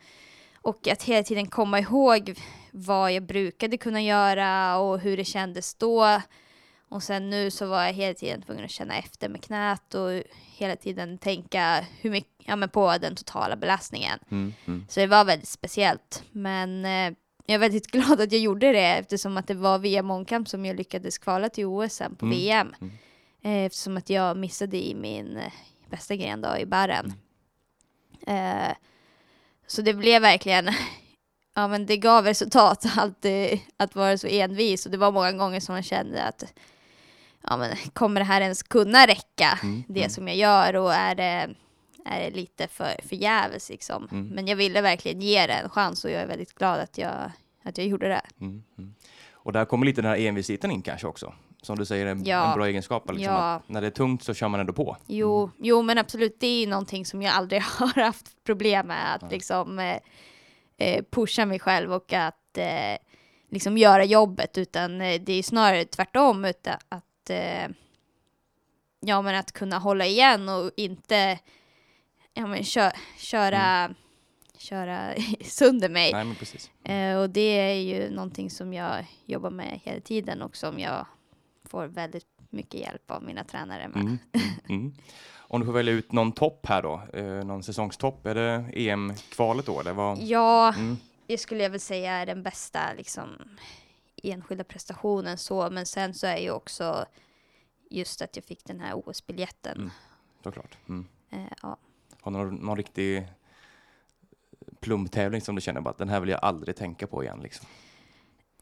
Och 0.68 0.88
att 0.88 1.04
hela 1.04 1.24
tiden 1.24 1.48
komma 1.48 1.80
ihåg 1.80 2.34
vad 2.72 3.12
jag 3.12 3.24
brukade 3.24 3.78
kunna 3.78 4.02
göra 4.02 4.78
och 4.78 5.00
hur 5.00 5.18
det 5.18 5.26
kändes 5.26 5.76
då. 5.76 6.22
Och 6.90 7.04
sen 7.04 7.30
nu 7.30 7.52
så 7.52 7.66
var 7.68 7.84
jag 7.84 7.94
hela 7.94 8.14
tiden 8.14 8.42
tvungen 8.42 8.66
att 8.66 8.72
känna 8.72 8.98
efter 8.98 9.30
med 9.30 9.44
knät 9.44 9.94
och 9.94 10.24
hela 10.58 10.76
tiden 10.76 11.18
tänka 11.18 11.86
hur 12.02 12.10
mycket, 12.10 12.32
ja, 12.46 12.56
men 12.56 12.70
på 12.70 12.98
den 12.98 13.16
totala 13.16 13.56
belastningen. 13.56 14.20
Mm. 14.32 14.54
Mm. 14.66 14.86
Så 14.90 15.00
det 15.00 15.08
var 15.08 15.26
väldigt 15.26 15.48
speciellt. 15.48 16.24
Men 16.32 16.86
eh, 16.86 17.14
jag 17.46 17.56
är 17.56 17.58
väldigt 17.60 17.88
glad 17.92 18.22
att 18.22 18.32
jag 18.32 18.42
gjorde 18.42 18.72
det 18.72 18.88
eftersom 18.98 19.38
att 19.38 19.48
det 19.48 19.54
var 19.54 19.80
via 19.80 20.04
mångkamp 20.04 20.50
som 20.50 20.66
jag 20.66 20.76
lyckades 20.76 21.18
kvala 21.18 21.50
till 21.50 21.66
OS 21.66 21.94
sen 21.94 22.16
på 22.16 22.26
Mm, 22.26 22.38
VM. 22.38 22.76
mm. 22.82 22.94
Eh, 23.42 23.66
eftersom 23.66 23.98
att 23.98 24.10
jag 24.10 24.38
missade 24.38 24.78
i 24.88 24.96
min 24.96 25.38
eh, 25.38 25.54
bästa 25.90 26.16
gren 26.16 26.42
då, 26.42 26.58
i 26.58 26.66
barren. 26.66 27.14
Så 29.68 29.82
det 29.82 29.94
blev 29.94 30.22
verkligen, 30.22 30.70
ja 31.56 31.68
men 31.68 31.86
det 31.86 31.98
gav 31.98 32.26
resultat 32.26 32.86
eh, 33.26 33.60
att 33.78 33.96
vara 33.96 34.18
så 34.18 34.28
envis 34.28 34.86
och 34.86 34.92
det 34.92 34.98
var 34.98 35.12
många 35.12 35.32
gånger 35.32 35.60
som 35.60 35.74
man 35.74 35.84
kände 35.84 36.24
att 36.24 36.54
ja 37.44 37.58
men 37.58 37.76
kommer 37.94 38.22
det 38.22 38.26
här 38.26 38.42
ens 38.42 38.64
kunna 38.64 39.08
räcka, 39.08 39.60
Mm, 39.64 39.84
det 39.88 40.00
mm. 40.00 40.10
som 40.10 40.28
jag 40.28 40.38
gör 40.38 40.76
och 40.76 40.94
är 40.94 41.16
det, 41.16 41.50
är 42.06 42.20
det 42.20 42.30
lite 42.30 42.68
för 42.68 42.96
förgäves 43.08 43.70
liksom. 43.70 44.08
Mm. 44.12 44.28
Men 44.28 44.48
jag 44.48 44.56
ville 44.56 44.82
verkligen 44.82 45.22
ge 45.22 45.48
det 45.48 45.54
en 45.54 45.70
chans 45.70 46.06
och 46.06 46.12
jag 46.12 46.22
är 46.22 46.28
väldigt 46.28 46.54
glad 46.54 46.80
att 46.80 46.98
jag, 46.98 47.32
att 47.64 47.78
jag 47.78 47.88
gjorde 47.88 48.08
det. 48.08 48.22
Mm. 48.42 48.64
Mm. 48.78 48.94
Och 49.32 49.54
där 49.54 49.66
kommer 49.66 49.86
lite 49.86 50.02
den 50.02 50.12
här 50.12 50.18
envisheten 50.18 50.72
in 50.72 50.82
kanske 50.82 51.08
också. 51.08 51.34
Som 51.62 51.78
du 51.78 51.86
säger, 51.86 52.06
en, 52.06 52.24
Ja. 52.26 52.52
en 52.52 52.58
bra 52.58 52.68
egenskap. 52.68 53.12
Liksom, 53.12 53.34
Ja. 53.34 53.62
när 53.68 53.82
det 53.82 53.88
är 53.88 53.92
tungt 53.92 54.24
så 54.24 54.34
kör 54.34 54.48
man 54.48 54.60
ändå 54.60 54.74
på. 54.74 54.98
Jo, 55.08 55.52
jo, 55.58 55.82
men 55.82 55.98
absolut, 55.98 56.40
det 56.40 56.48
är 56.48 56.68
någonting 56.68 57.06
som 57.06 57.22
jag 57.22 57.34
aldrig 57.34 57.62
har 57.80 58.02
haft 58.02 58.44
problem 58.44 58.88
med, 58.88 59.16
att 59.16 59.22
Ja. 59.22 59.28
liksom 59.32 59.80
eh, 59.80 59.98
eh, 60.78 61.04
pusha 61.12 61.46
mig 61.46 61.60
själv 61.60 61.94
och 61.94 62.14
att 62.14 62.58
eh, 62.58 62.98
liksom 63.50 63.78
göra 63.78 64.04
jobbet, 64.06 64.58
utan 64.58 65.02
eh, 65.02 65.22
det 65.22 65.34
är 65.34 65.44
snarare 65.44 65.86
tvärtom, 65.86 66.46
utan 66.46 66.74
att 66.90 67.30
eh, 67.30 67.68
ja, 69.00 69.22
men 69.22 69.36
att 69.36 69.52
kunna 69.52 69.80
hålla 69.80 70.06
igen 70.06 70.50
och 70.50 70.72
inte 70.78 71.40
ja, 72.34 72.48
men 72.48 72.64
kö 72.64 72.92
köra, 73.18 73.90
köra 74.58 75.14
sönder 75.44 75.90
mig. 75.90 76.14
Nej, 76.14 76.26
men 76.26 76.36
precis. 76.36 76.72
Eh, 76.84 77.18
och 77.18 77.30
det 77.30 77.60
är 77.60 77.74
ju 77.82 78.10
någonting 78.10 78.50
som 78.50 78.74
jag 78.74 79.06
jobbar 79.26 79.50
med 79.50 79.80
hela 79.84 80.00
tiden 80.02 80.42
och 80.42 80.56
som 80.58 80.80
jag 80.80 81.06
får 81.70 81.86
väldigt 81.86 82.26
mycket 82.50 82.80
hjälp 82.80 83.12
av 83.12 83.24
mina 83.24 83.44
tränare 83.44 83.88
med. 83.88 84.02
Mm, 84.02 84.18
mm, 84.34 84.48
mm. 84.70 84.94
Om 85.50 85.60
du 85.60 85.66
får 85.66 85.74
välja 85.74 85.94
ut 85.94 86.12
någon 86.12 86.32
topp 86.32 86.66
här 86.66 86.82
då, 86.82 87.02
eh, 87.14 87.46
någon 87.46 87.64
säsongstopp, 87.64 88.26
är 88.26 88.36
det 88.36 88.66
EM-kvalet 88.74 89.66
då? 89.66 89.80
Eller 89.80 89.94
vad? 89.94 90.18
Ja, 90.18 90.74
Mm, 90.74 90.98
det 91.28 91.38
skulle 91.38 91.64
jag 91.64 91.70
väl 91.70 91.80
säga 91.80 92.12
är 92.12 92.26
den 92.26 92.44
bästa 92.44 92.94
liksom, 92.98 93.30
enskilda 94.24 94.64
prestationen 94.64 95.38
så, 95.38 95.70
men 95.70 95.86
sen 95.86 96.14
så 96.14 96.28
är 96.28 96.38
ju 96.38 96.52
också 96.52 97.06
just 97.90 98.22
att 98.22 98.36
jag 98.36 98.46
fick 98.46 98.66
den 98.66 98.80
här 98.80 98.94
OS-biljetten. 98.96 99.78
Mm. 99.78 99.92
såklart. 100.44 100.78
Mm. 100.90 101.08
Eh, 101.30 101.52
ja. 101.62 101.78
Har 102.22 102.32
du 102.32 102.38
någon, 102.38 102.56
någon 102.56 102.78
riktig 102.78 103.28
plumtävling 104.80 105.42
som 105.42 105.56
du 105.56 105.62
känner 105.62 105.82
bara 105.82 105.90
att 105.90 105.98
den 105.98 106.10
här 106.10 106.20
vill 106.20 106.30
jag 106.30 106.40
aldrig 106.44 106.76
tänka 106.76 107.08
på 107.08 107.24
igen 107.24 107.40
liksom? 107.44 107.68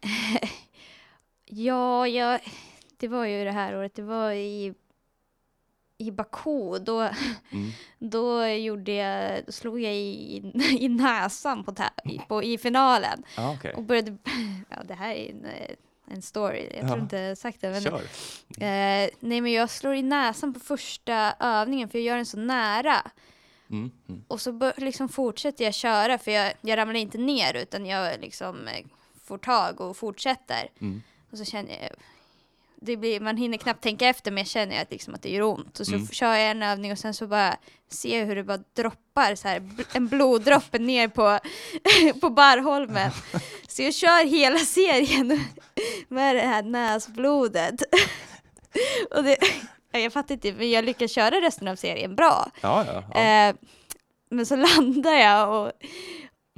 ja, 1.45 2.07
jag, 2.07 2.39
det 2.97 3.07
var 3.07 3.25
ju 3.25 3.43
det 3.43 3.51
här 3.51 3.77
året, 3.77 3.95
det 3.95 4.01
var 4.01 4.31
i, 4.31 4.73
i 5.97 6.11
Baku, 6.11 6.79
då, 6.79 6.99
Mm. 7.01 7.71
då, 7.99 8.45
gjorde 8.47 8.91
jag, 8.91 9.45
då 9.45 9.51
slog 9.51 9.79
jag 9.81 9.93
i, 9.93 10.51
i 10.79 10.89
näsan 10.89 11.63
på, 11.63 11.75
på, 12.27 12.43
i 12.43 12.57
finalen. 12.57 13.23
Ja, 13.37 13.53
okej. 13.57 13.73
Och 13.73 13.83
började, 13.83 14.17
ja 14.69 14.83
det 14.83 14.93
här 14.93 15.15
är 15.15 15.29
en, 15.31 15.45
eh, 15.45 15.75
en 16.07 16.21
story, 16.21 16.69
jag 16.73 16.79
tror 16.87 16.97
Ja. 16.97 17.03
inte 17.03 17.17
jag 17.17 17.37
sagt 17.37 17.61
det. 17.61 17.69
Men, 17.69 17.81
Kör. 17.81 18.01
Eh, 18.65 19.09
nej 19.19 19.41
men 19.41 19.51
jag 19.51 19.69
slår 19.69 19.95
i 19.95 20.01
näsan 20.03 20.53
på 20.53 20.59
första 20.59 21.33
övningen 21.39 21.89
för 21.89 21.97
jag 21.97 22.05
gör 22.05 22.15
den 22.15 22.25
så 22.25 22.37
nära. 22.37 23.11
Mm, 23.69 23.91
mm. 24.09 24.23
Och 24.27 24.41
så 24.41 24.71
liksom 24.77 25.09
fortsätter 25.09 25.65
jag 25.65 25.73
köra 25.73 26.17
för 26.17 26.31
jag, 26.31 26.53
jag 26.61 26.77
ramlar 26.77 26.95
inte 26.95 27.17
ner 27.17 27.53
utan 27.53 27.85
jag 27.85 28.21
liksom 28.21 28.67
eh, 28.67 28.85
får 29.23 29.37
tag 29.37 29.81
och 29.81 29.97
fortsätter. 29.97 30.69
Mm. 30.81 31.01
Och 31.31 31.37
så 31.37 31.45
känner 31.45 31.71
jag, 31.81 31.89
det 32.81 32.97
blir, 32.97 33.19
man 33.19 33.37
hinner 33.37 33.57
knappt 33.57 33.83
tänka 33.83 34.07
efter 34.07 34.31
men 34.31 34.37
jag 34.37 34.47
känner 34.47 34.81
att, 34.81 34.91
liksom 34.91 35.13
att 35.15 35.21
det 35.21 35.29
gör 35.29 35.41
ont. 35.41 35.79
Och 35.79 35.85
så 35.87 35.93
Mm. 35.95 36.07
kör 36.07 36.33
jag 36.33 36.51
en 36.51 36.63
övning 36.63 36.91
och 36.91 36.97
sen 36.97 37.13
så 37.13 37.27
bara 37.27 37.57
ser 37.89 38.19
jag 38.19 38.25
hur 38.25 38.35
det 38.35 38.43
bara 38.43 38.59
droppar 38.75 39.35
så 39.35 39.47
här, 39.47 39.63
en 39.93 40.07
bloddroppe 40.07 40.79
ner 40.79 41.07
på, 41.07 41.39
på 42.21 42.29
barrholmen. 42.29 43.11
Så 43.67 43.81
jag 43.81 43.93
kör 43.93 44.25
hela 44.25 44.57
serien 44.57 45.27
med 46.07 46.35
det 46.35 46.41
här 46.41 46.63
näsblodet. 46.63 47.81
och 49.15 49.23
det, 49.23 49.37
ja, 49.91 49.99
jag 49.99 50.13
fattar 50.13 50.35
inte, 50.35 50.53
men 50.53 50.69
jag 50.71 50.85
lyckas 50.85 51.11
köra 51.11 51.41
resten 51.41 51.67
av 51.67 51.75
serien 51.75 52.15
bra. 52.15 52.51
Ja, 52.61 52.85
ja. 52.87 53.03
ja. 53.13 53.19
Eh, 53.49 53.55
men 54.29 54.45
så 54.45 54.55
landar 54.55 55.13
jag 55.13 55.49
och, 55.65 55.71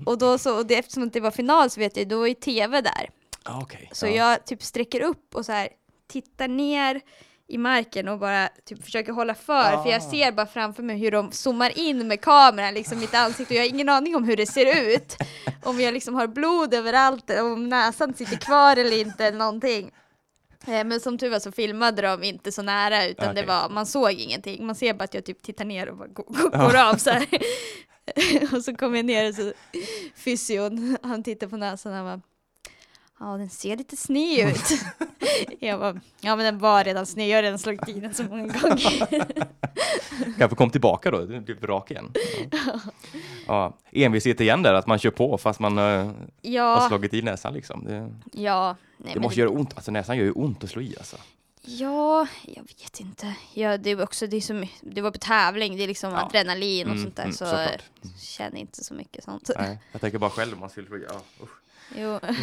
och 0.06 0.18
då 0.18 0.38
så, 0.38 0.58
och 0.58 0.66
det, 0.66 0.76
eftersom 0.76 1.10
det 1.10 1.20
var 1.20 1.32
final 1.32 1.70
så 1.70 1.80
vet 1.80 1.98
jag, 1.98 2.08
då 2.08 2.28
ju 2.28 2.34
tv 2.34 2.82
där. 2.82 3.10
ja 3.46 3.60
okej. 3.62 3.90
Så 3.92 4.06
ja. 4.08 4.12
jag 4.12 4.46
typ 4.46 4.64
sträcker 4.64 5.02
upp 5.02 5.36
och 5.36 5.46
så 5.46 5.52
här 5.52 5.70
tittar 6.08 6.48
ner 6.48 7.02
i 7.50 7.58
marken 7.58 8.08
och 8.08 8.20
bara 8.20 8.50
typ 8.66 8.84
försöker 8.84 9.12
hålla 9.12 9.36
för, 9.36 9.84
för 9.84 9.90
jag 9.90 10.02
Ah. 10.02 10.10
ser 10.12 10.32
bara 10.32 10.46
framför 10.48 10.84
mig 10.84 10.98
hur 10.98 11.12
de 11.12 11.32
zoomar 11.32 11.80
in 11.80 12.08
med 12.08 12.22
kameran 12.22 12.74
liksom 12.74 13.00
mitt 13.00 13.14
ansikte 13.14 13.54
och 13.54 13.58
jag 13.58 13.64
har 13.64 13.70
ingen 13.70 13.90
aning 13.90 14.16
om 14.16 14.24
hur 14.24 14.38
det 14.38 14.46
ser 14.46 14.94
ut. 14.96 15.18
Om 15.64 15.80
jag 15.82 15.94
liksom 15.94 16.16
har 16.16 16.28
blod 16.28 16.74
överallt, 16.74 17.30
om 17.30 17.70
näsan 17.70 18.14
sitter 18.14 18.38
kvar 18.38 18.78
eller 18.78 19.00
inte 19.00 19.26
eller 19.26 19.38
någonting. 19.38 19.92
Eh, 20.68 20.84
Men 20.84 21.00
som 21.00 21.18
tur 21.18 21.30
var 21.30 21.40
så 21.40 21.52
filmade 21.52 22.02
de 22.02 22.24
inte 22.24 22.52
så 22.52 22.62
nära 22.62 23.06
utan 23.08 23.26
det 23.36 23.42
Okej. 23.42 23.46
var, 23.48 23.70
man 23.70 23.86
såg 23.86 24.12
ingenting. 24.12 24.66
Man 24.66 24.76
ser 24.76 24.94
bara 24.94 25.04
att 25.04 25.14
jag 25.14 25.26
typ 25.26 25.42
tittar 25.44 25.66
ner 25.66 25.90
och 25.90 25.98
bara 25.98 26.08
går, 26.08 26.24
går, 26.24 26.50
går 26.50 26.78
av 26.90 26.96
så 26.96 27.10
här. 27.10 27.28
och 28.56 28.64
så 28.64 28.76
kommer 28.76 28.96
jag 28.98 29.06
ner 29.06 29.30
och 29.30 29.36
så 29.36 29.54
fysion, 30.16 30.98
han 31.04 31.24
tittar 31.24 31.48
på 31.48 31.58
näsan 31.58 31.92
och 31.92 31.98
han 31.98 32.06
bara 32.06 32.22
Ja, 33.20 33.26
den 33.26 33.50
ser 33.50 33.78
lite 33.78 33.98
sned 33.98 34.48
ut. 34.50 34.80
jag 35.60 35.80
bara, 35.80 36.00
ja 36.20 36.36
men 36.36 36.46
den 36.46 36.60
var 36.60 36.84
redan 36.84 37.06
sned, 37.06 37.28
jag 37.30 37.38
har 37.38 37.44
redan 37.44 37.60
slagit 37.60 37.90
i 37.90 38.00
den 38.00 38.14
så 38.14 38.24
många 38.24 38.48
gånger. 38.48 39.36
Kanske 40.38 40.56
kom 40.56 40.70
tillbaka 40.70 41.12
då, 41.12 41.26
det 41.26 41.40
blev 41.42 41.64
rak 41.66 41.92
igen. 41.92 42.12
Ja. 42.52 42.80
ja. 43.48 43.78
Envishet 43.92 44.42
igen 44.42 44.62
där, 44.64 44.74
att 44.74 44.88
man 44.88 45.00
kör 45.00 45.12
på 45.12 45.38
fast 45.38 45.60
man 45.60 45.78
har 45.78 46.14
ja, 46.42 46.86
slagit 46.88 47.14
i 47.14 47.22
näsan 47.22 47.54
liksom. 47.54 47.84
Det, 47.86 48.14
ja. 48.42 48.76
Nej, 48.98 49.14
det 49.14 49.20
måste 49.20 49.40
göra 49.40 49.50
ont, 49.50 49.74
alltså 49.76 49.92
näsan 49.92 50.18
gör 50.18 50.26
ju 50.26 50.32
ont 50.32 50.64
att 50.64 50.70
slå 50.70 50.82
i 50.82 50.96
alltså. 50.98 51.18
Ja, 51.62 52.28
jag 52.46 52.64
vet 52.64 53.00
inte. 53.00 53.34
Ja, 53.54 53.78
det, 53.78 53.90
är 53.90 54.04
också, 54.04 54.28
det, 54.28 54.50
my- 54.50 54.70
det 54.82 55.02
var 55.02 55.12
på 55.12 55.18
tävling, 55.18 55.78
det 55.78 55.84
är 55.84 55.88
liksom 55.88 56.12
Ja. 56.12 56.26
adrenalin 56.26 56.88
och 56.88 56.92
Mm, 56.92 57.04
sånt 57.04 57.16
där 57.16 57.24
mm, 57.24 57.36
så 57.36 57.46
jag 57.46 57.70
känner 58.20 58.58
inte 58.60 58.84
så 58.84 58.94
mycket 58.94 59.24
sånt. 59.24 59.50
Nej, 59.60 59.80
jag 59.92 60.02
tänker 60.02 60.18
bara 60.20 60.30
själv 60.30 60.54
om 60.54 60.60
man 60.60 60.70
skulle. 60.70 60.88
Ja, 61.10 61.22
usch. 61.44 61.50
Jo. 61.96 62.14
Eh, 62.24 62.36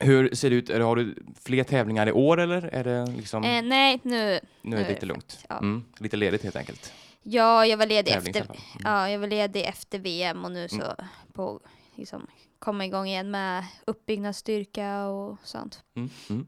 hur 0.00 0.34
ser 0.34 0.50
det 0.50 0.56
ut? 0.56 0.68
Har 0.68 0.96
du 0.96 1.14
fler 1.44 1.64
tävlingar 1.64 2.08
i 2.08 2.12
år 2.12 2.40
eller 2.40 2.62
är 2.62 2.84
det 2.84 3.06
liksom, 3.16 3.44
Eh, 3.44 3.62
nej, 3.62 4.00
nu, 4.02 4.40
nu 4.62 4.76
är 4.76 4.82
det 4.82 4.88
lite 4.88 5.06
lugnt? 5.06 5.44
ja. 5.48 5.58
Mm, 5.58 5.84
lite 5.98 6.16
ledigt 6.16 6.42
helt 6.42 6.56
enkelt. 6.56 6.92
ja, 7.22 7.66
jag 7.66 7.76
var 7.76 7.86
ledig 7.86 8.12
efter, 8.12 8.44
fall. 8.44 8.56
Mm. 8.56 8.82
ja, 8.84 9.10
jag 9.10 9.18
var 9.18 9.26
ledig 9.26 9.64
efter 9.64 9.98
VM 9.98 10.44
och 10.44 10.52
nu 10.52 10.68
så 10.68 10.74
Mm. 10.82 10.94
på, 11.32 11.60
liksom, 11.94 12.26
komma 12.58 12.84
igång 12.86 13.06
igen 13.06 13.30
med 13.30 13.64
uppbyggnadsstyrka 13.86 15.04
och 15.06 15.38
sånt. 15.44 15.82
Mm, 15.96 16.10
mm. 16.30 16.46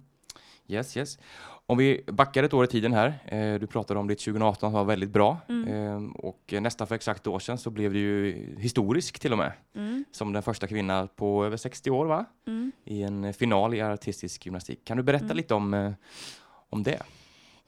Yes, 0.71 0.97
yes. 0.97 1.19
Om 1.67 1.79
vi 1.79 2.05
backar 2.07 2.43
ett 2.43 2.55
år 2.55 2.65
i 2.65 2.67
tiden 2.69 2.93
här. 2.93 3.19
Eh, 3.27 3.61
du 3.61 3.67
pratade 3.67 4.01
om 4.01 4.09
ditt 4.09 4.19
2018 4.19 4.61
som 4.61 4.73
var 4.73 4.85
väldigt 4.85 5.11
bra. 5.11 5.39
Mm. 5.49 5.69
Eh, 5.69 6.11
och 6.15 6.55
nästan 6.61 6.87
för 6.87 6.95
exakt 6.95 7.21
ett 7.21 7.27
år 7.27 7.39
sedan 7.39 7.59
så 7.59 7.71
blev 7.71 7.93
du 7.93 7.99
ju 7.99 8.57
historisk 8.59 9.19
till 9.21 9.33
och 9.33 9.39
med. 9.39 9.53
Mm, 9.77 10.05
Som 10.13 10.33
den 10.33 10.43
första 10.43 10.67
kvinnan 10.67 11.09
på 11.09 11.45
över 11.45 11.57
60 11.57 11.91
år 11.91 12.07
va? 12.07 12.25
mm. 12.47 12.73
I 12.85 13.03
en 13.03 13.35
final 13.35 13.75
i 13.75 13.81
artistisk 13.81 14.47
gymnastik. 14.47 14.85
Kan 14.85 14.97
du 14.97 15.03
berätta 15.03 15.25
Mm. 15.25 15.37
lite 15.37 15.55
om, 15.55 15.75
eh, 15.75 15.93
om 16.71 16.83
det? 16.83 17.03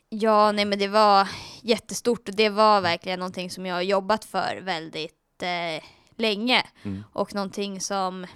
Ja, 0.09 0.53
nej 0.53 0.65
men 0.65 0.79
det 0.79 0.89
var 0.89 1.29
jättestort 1.63 2.29
och 2.29 2.35
det 2.37 2.49
var 2.49 2.81
verkligen 2.81 3.19
någonting 3.19 3.51
som 3.51 3.67
jag 3.67 3.75
har 3.75 3.83
jobbat 3.83 4.25
för 4.25 4.61
väldigt 4.63 5.43
eh, 5.43 5.85
länge. 6.17 6.63
Mm. 6.83 7.05
Och 7.13 7.35
någonting 7.35 7.81
som, 7.81 8.27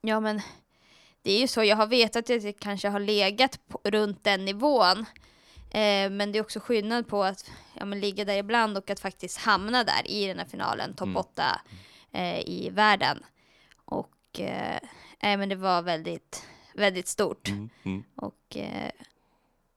ja 0.00 0.20
men 0.20 0.40
det 1.22 1.32
är 1.32 1.40
ju 1.40 1.46
så, 1.46 1.64
jag 1.64 1.76
har 1.76 1.86
vetat 1.86 2.30
att 2.30 2.42
jag 2.44 2.56
kanske 2.58 2.88
har 2.88 3.00
legat 3.00 3.60
på, 3.68 3.80
runt 3.84 4.24
den 4.24 4.44
nivån. 4.44 4.98
Eh, 5.70 6.10
men 6.10 6.32
det 6.32 6.38
är 6.38 6.40
också 6.40 6.60
skillnad 6.60 7.08
på 7.08 7.24
att 7.24 7.50
ja, 7.74 7.84
men 7.84 8.00
ligga 8.00 8.24
där 8.24 8.36
ibland 8.36 8.78
och 8.78 8.90
att 8.90 9.00
faktiskt 9.00 9.38
hamna 9.38 9.84
där 9.84 10.10
i 10.10 10.26
den 10.26 10.38
här 10.38 10.46
finalen, 10.46 10.94
topp 10.94 11.06
Mm. 11.06 11.16
8 11.16 11.60
eh, 12.12 12.40
i 12.40 12.70
världen. 12.72 13.24
Och 13.84 14.40
eh, 14.40 14.78
men 15.20 15.48
det 15.48 15.56
var 15.56 15.82
väldigt, 15.82 16.46
väldigt 16.74 17.08
stort. 17.08 17.48
Mm, 17.48 17.70
mm, 17.82 18.04
Och 18.16 18.56
eh, 18.56 18.90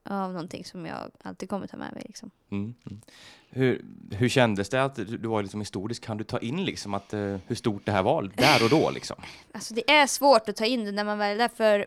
av 0.05 0.31
någonting 0.31 0.65
som 0.65 0.85
jag 0.85 1.12
alltid 1.24 1.50
kommer 1.50 1.67
ta 1.67 1.77
med 1.77 1.93
mig. 1.93 2.03
Liksom. 2.05 2.31
mm, 2.51 2.74
mm. 2.85 3.01
Hur, 3.50 3.85
hur 4.12 4.29
kändes 4.29 4.69
det 4.69 4.83
att 4.83 4.95
du, 4.95 5.05
du 5.05 5.27
var 5.27 5.41
liksom 5.41 5.62
historisk? 5.62 6.03
Kan 6.03 6.17
du 6.17 6.24
ta 6.24 6.39
in 6.39 6.65
liksom 6.65 6.93
att, 6.93 7.13
eh, 7.13 7.38
hur 7.47 7.55
stort 7.55 7.85
det 7.85 7.91
här 7.91 8.03
var 8.03 8.31
där 8.35 8.63
och 8.63 8.69
då? 8.69 8.89
Liksom? 8.89 9.15
Alltså 9.51 9.74
det 9.74 9.91
är 9.91 10.07
svårt 10.07 10.50
att 10.50 10.55
ta 10.55 10.65
in 10.65 10.85
det 10.85 10.91
när 10.91 11.03
man 11.03 11.17
väl 11.17 11.35
är 11.35 11.39
där 11.39 11.47
för 11.55 11.85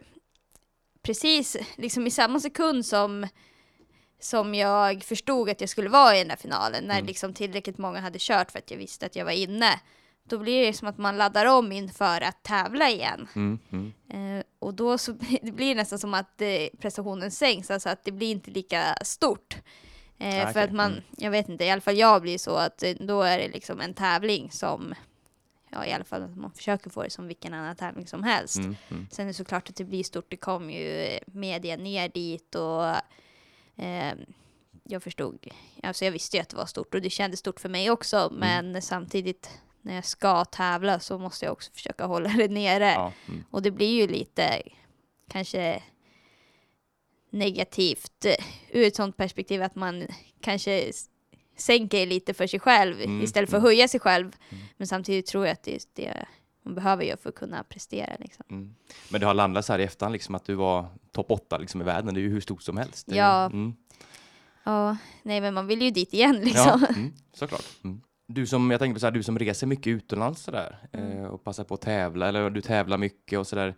precis 1.02 1.56
liksom 1.76 2.06
i 2.06 2.10
samma 2.10 2.40
sekund 2.40 2.86
som 2.86 3.26
som 4.20 4.54
jag 4.54 5.04
förstod 5.04 5.50
att 5.50 5.60
jag 5.60 5.70
skulle 5.70 5.88
vara 5.88 6.16
i 6.16 6.18
den 6.18 6.28
där 6.28 6.36
finalen, 6.36 6.84
när 6.84 6.94
Mm. 6.94 7.06
liksom 7.06 7.34
tillräckligt 7.34 7.78
många 7.78 8.00
hade 8.00 8.18
kört 8.20 8.50
för 8.50 8.58
att 8.58 8.70
jag 8.70 8.78
visste 8.78 9.06
att 9.06 9.16
jag 9.16 9.24
var 9.24 9.32
inne, 9.32 9.80
då 10.28 10.38
blir 10.38 10.66
det 10.66 10.72
som 10.72 10.88
att 10.88 10.98
man 10.98 11.16
laddar 11.16 11.46
om 11.46 11.72
inför 11.72 12.20
att 12.20 12.42
tävla 12.42 12.90
igen. 12.90 13.28
Mm, 13.34 13.58
mm, 13.70 13.92
Eh, 14.10 14.44
och 14.58 14.74
då 14.74 14.98
så 14.98 15.12
det 15.42 15.52
blir 15.52 15.68
det 15.68 15.74
nästan 15.74 15.98
som 15.98 16.14
att 16.14 16.40
eh, 16.40 16.48
prestationen 16.80 17.30
sänks, 17.30 17.70
alltså 17.70 17.88
att 17.88 18.04
det 18.04 18.12
blir 18.12 18.30
inte 18.30 18.50
lika 18.50 18.94
stort. 19.02 19.56
Eh, 20.18 20.48
Ah, 20.48 20.52
För 20.52 20.60
att 20.60 20.72
man, 20.72 20.90
Mm. 20.92 21.04
jag 21.16 21.30
vet 21.30 21.48
inte, 21.48 21.64
i 21.64 21.70
alla 21.70 21.80
fall 21.80 21.96
jag 21.98 22.22
blir 22.22 22.38
så 22.38 22.54
att 22.56 22.82
eh, 22.82 22.92
då 23.00 23.22
är 23.22 23.38
det 23.38 23.48
liksom 23.48 23.80
en 23.80 23.94
tävling 23.94 24.50
som, 24.50 24.94
ja 25.70 25.86
i 25.86 25.92
alla 25.92 26.04
fall 26.04 26.22
att 26.22 26.36
man 26.36 26.50
försöker 26.52 26.90
få 26.90 27.02
det 27.02 27.10
som 27.10 27.26
vilken 27.26 27.54
annan 27.54 27.76
tävling 27.76 28.06
som 28.06 28.22
helst. 28.22 28.56
mm, 28.58 28.76
mm. 28.88 29.06
Sen 29.10 29.24
är 29.24 29.28
det 29.28 29.34
såklart 29.34 29.68
att 29.70 29.76
det 29.76 29.84
blir 29.84 30.04
stort, 30.04 30.26
det 30.30 30.36
kom 30.36 30.70
ju 30.70 31.18
media 31.26 31.76
ner 31.76 32.08
dit 32.08 32.54
och 32.54 32.86
eh, 33.84 34.14
jag 34.84 35.02
förstod, 35.02 35.46
alltså 35.82 36.04
jag 36.04 36.12
visste 36.12 36.36
ju 36.36 36.40
att 36.40 36.48
det 36.48 36.56
var 36.56 36.66
stort 36.66 36.94
och 36.94 37.00
det 37.02 37.10
kändes 37.10 37.40
stort 37.40 37.60
för 37.60 37.68
mig 37.68 37.90
också, 37.90 38.32
men 38.32 38.82
samtidigt 38.82 39.50
när 39.88 39.94
jag 39.94 40.04
ska 40.04 40.44
tävla 40.44 41.00
så 41.00 41.18
måste 41.18 41.44
jag 41.44 41.52
också 41.52 41.70
försöka 41.72 42.06
hålla 42.06 42.28
det 42.36 42.48
nere. 42.48 42.92
Ja, 42.92 43.12
mm. 43.28 43.44
Och 43.50 43.62
det 43.62 43.70
blir 43.70 44.00
ju 44.00 44.06
lite, 44.06 44.62
kanske, 45.30 45.82
negativt 47.30 48.26
ur 48.70 48.86
ett 48.86 48.96
sånt 48.96 49.16
perspektiv 49.16 49.62
att 49.62 49.74
man 49.74 50.06
kanske 50.40 50.92
sänker 51.56 52.06
lite 52.06 52.34
för 52.34 52.46
sig 52.46 52.60
själv 52.60 53.00
Mm, 53.00 53.22
istället 53.22 53.50
för 53.50 53.56
att 53.56 53.62
mm. 53.62 53.68
höja 53.68 53.88
sig 53.88 54.00
själv. 54.00 54.36
Mm. 54.50 54.64
Men 54.76 54.86
samtidigt 54.86 55.26
tror 55.26 55.46
jag 55.46 55.52
att 55.52 55.62
det 55.62 55.74
är 55.74 55.80
det 55.94 56.26
man 56.62 56.74
behöver 56.74 57.04
göra 57.04 57.16
för 57.16 57.28
att 57.28 57.34
kunna 57.34 57.64
prestera. 57.64 58.16
Liksom. 58.18 58.44
Mm. 58.50 58.74
Men 59.10 59.20
det 59.20 59.26
har 59.26 59.34
landat 59.34 59.64
så 59.64 59.72
här 59.72 59.80
i 59.80 59.84
efterhand, 59.84 60.12
liksom, 60.12 60.34
att 60.34 60.44
du 60.44 60.54
var 60.54 60.86
topp 61.12 61.30
åtta 61.30 61.58
liksom, 61.58 61.80
i 61.80 61.84
världen. 61.84 62.14
Det 62.14 62.20
är 62.20 62.22
ju 62.22 62.30
hur 62.30 62.40
stort 62.40 62.62
som 62.62 62.76
helst. 62.76 63.06
Ja. 63.10 63.46
Mm. 63.46 63.74
Ja, 64.64 64.96
nej 65.22 65.40
men 65.40 65.54
man 65.54 65.66
vill 65.66 65.82
ju 65.82 65.90
dit 65.90 66.14
igen 66.14 66.40
liksom. 66.44 66.86
Ja, 66.88 66.94
mm, 66.96 67.12
såklart. 67.32 67.66
Mm. 68.28 68.34
Du 68.34 68.46
som, 68.46 68.70
jag 68.70 68.80
tänker 68.80 68.94
på 68.94 69.00
så 69.00 69.06
här, 69.06 69.10
du 69.12 69.22
som 69.22 69.38
reser 69.38 69.66
mycket 69.66 69.86
utomlands 69.86 70.42
sådär, 70.42 70.78
Mm. 70.92 71.18
eh, 71.18 71.24
och 71.24 71.44
passar 71.44 71.64
på 71.64 71.74
att 71.74 71.80
tävla, 71.80 72.28
eller 72.28 72.50
du 72.50 72.60
tävlar 72.60 72.98
mycket 72.98 73.38
och 73.38 73.46
sådär 73.46 73.74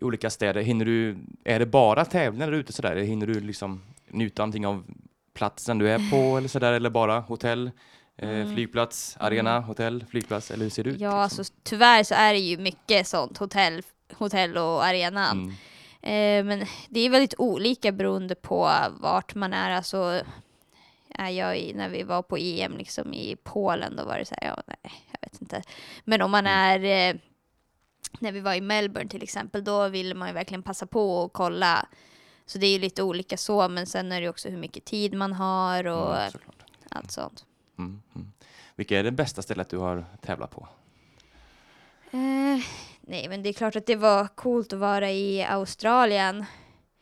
i 0.00 0.04
olika 0.04 0.30
städer. 0.30 0.62
Hinner 0.62 0.84
du, 0.84 1.16
är 1.44 1.58
det 1.58 1.66
bara 1.66 2.04
tävlingar 2.04 2.46
där 2.50 2.58
ute 2.58 2.72
sådär? 2.72 2.96
Hinner 2.96 3.26
du 3.26 3.40
liksom 3.40 3.82
njuta 4.08 4.42
någonting 4.42 4.66
av 4.66 4.84
platsen 5.34 5.78
du 5.78 5.90
är 5.90 6.10
på 6.10 6.16
eller 6.38 6.48
sådär, 6.48 6.72
eller 6.72 6.90
bara 6.90 7.20
hotell, 7.20 7.70
eh, 8.16 8.28
Mm. 8.28 8.54
flygplats, 8.54 9.16
arena, 9.20 9.60
hotell, 9.60 10.04
flygplats, 10.10 10.50
eller 10.50 10.62
hur 10.64 10.70
ser 10.70 10.84
det 10.84 10.90
ut? 10.90 11.00
Ja, 11.00 11.10
alltså 11.22 11.42
tyvärr 11.62 12.02
så 12.04 12.14
är 12.14 12.32
det 12.32 12.38
ju 12.38 12.58
mycket 12.58 13.06
sånt, 13.06 13.38
hotell, 13.38 13.82
hotell 14.14 14.56
och 14.58 14.84
arenan. 14.84 15.38
Mm. 15.38 15.50
Eh, 16.02 16.44
men 16.56 16.66
det 16.88 17.00
är 17.00 17.10
väldigt 17.10 17.34
olika 17.38 17.92
beroende 17.92 18.34
på 18.34 18.70
vart 19.00 19.34
man 19.34 19.52
är. 19.52 19.70
Alltså, 19.70 20.20
jag 21.18 21.58
i, 21.58 21.74
när 21.74 21.88
vi 21.88 22.02
var 22.02 22.22
på 22.22 22.36
EM 22.36 22.76
liksom 22.76 23.14
i 23.14 23.36
Polen, 23.42 23.96
då 23.96 24.04
var 24.04 24.18
det 24.18 24.24
så 24.24 24.34
här, 24.40 24.48
ja, 24.48 24.62
nej, 24.66 24.92
jag 25.12 25.30
vet 25.30 25.40
inte. 25.42 25.62
Men 26.04 26.22
om 26.22 26.30
man 26.30 26.46
Mm. 26.46 26.82
är, 26.84 27.10
eh, 27.14 27.20
när 28.20 28.32
vi 28.32 28.40
var 28.40 28.54
i 28.54 28.60
Melbourne 28.60 29.10
till 29.10 29.22
exempel, 29.22 29.64
då 29.64 29.88
ville 29.88 30.14
man 30.14 30.28
ju 30.28 30.34
verkligen 30.34 30.62
passa 30.62 30.86
på 30.86 31.16
och 31.16 31.32
kolla. 31.32 31.88
Så 32.46 32.58
det 32.58 32.66
är 32.66 32.72
ju 32.72 32.78
lite 32.78 33.02
olika 33.02 33.36
så, 33.36 33.68
men 33.68 33.86
sen 33.86 34.12
är 34.12 34.20
det 34.20 34.28
också 34.28 34.48
hur 34.48 34.58
mycket 34.58 34.84
tid 34.84 35.14
man 35.14 35.32
har 35.32 35.86
och 35.86 36.16
Mm, 36.16 36.32
allt 36.90 37.10
sånt. 37.10 37.44
Mm, 37.78 38.02
mm. 38.14 38.32
Vilka 38.76 38.98
är 38.98 39.04
det 39.04 39.10
bästa 39.10 39.42
stället 39.42 39.68
du 39.68 39.78
har 39.78 40.04
tävlat 40.20 40.50
på? 40.50 40.68
Eh, 42.10 42.58
nej, 43.00 43.28
men 43.28 43.42
det 43.42 43.48
är 43.48 43.52
klart 43.52 43.76
att 43.76 43.86
det 43.86 43.96
var 43.96 44.26
coolt 44.28 44.72
att 44.72 44.78
vara 44.78 45.10
i 45.10 45.44
Australien. 45.44 46.44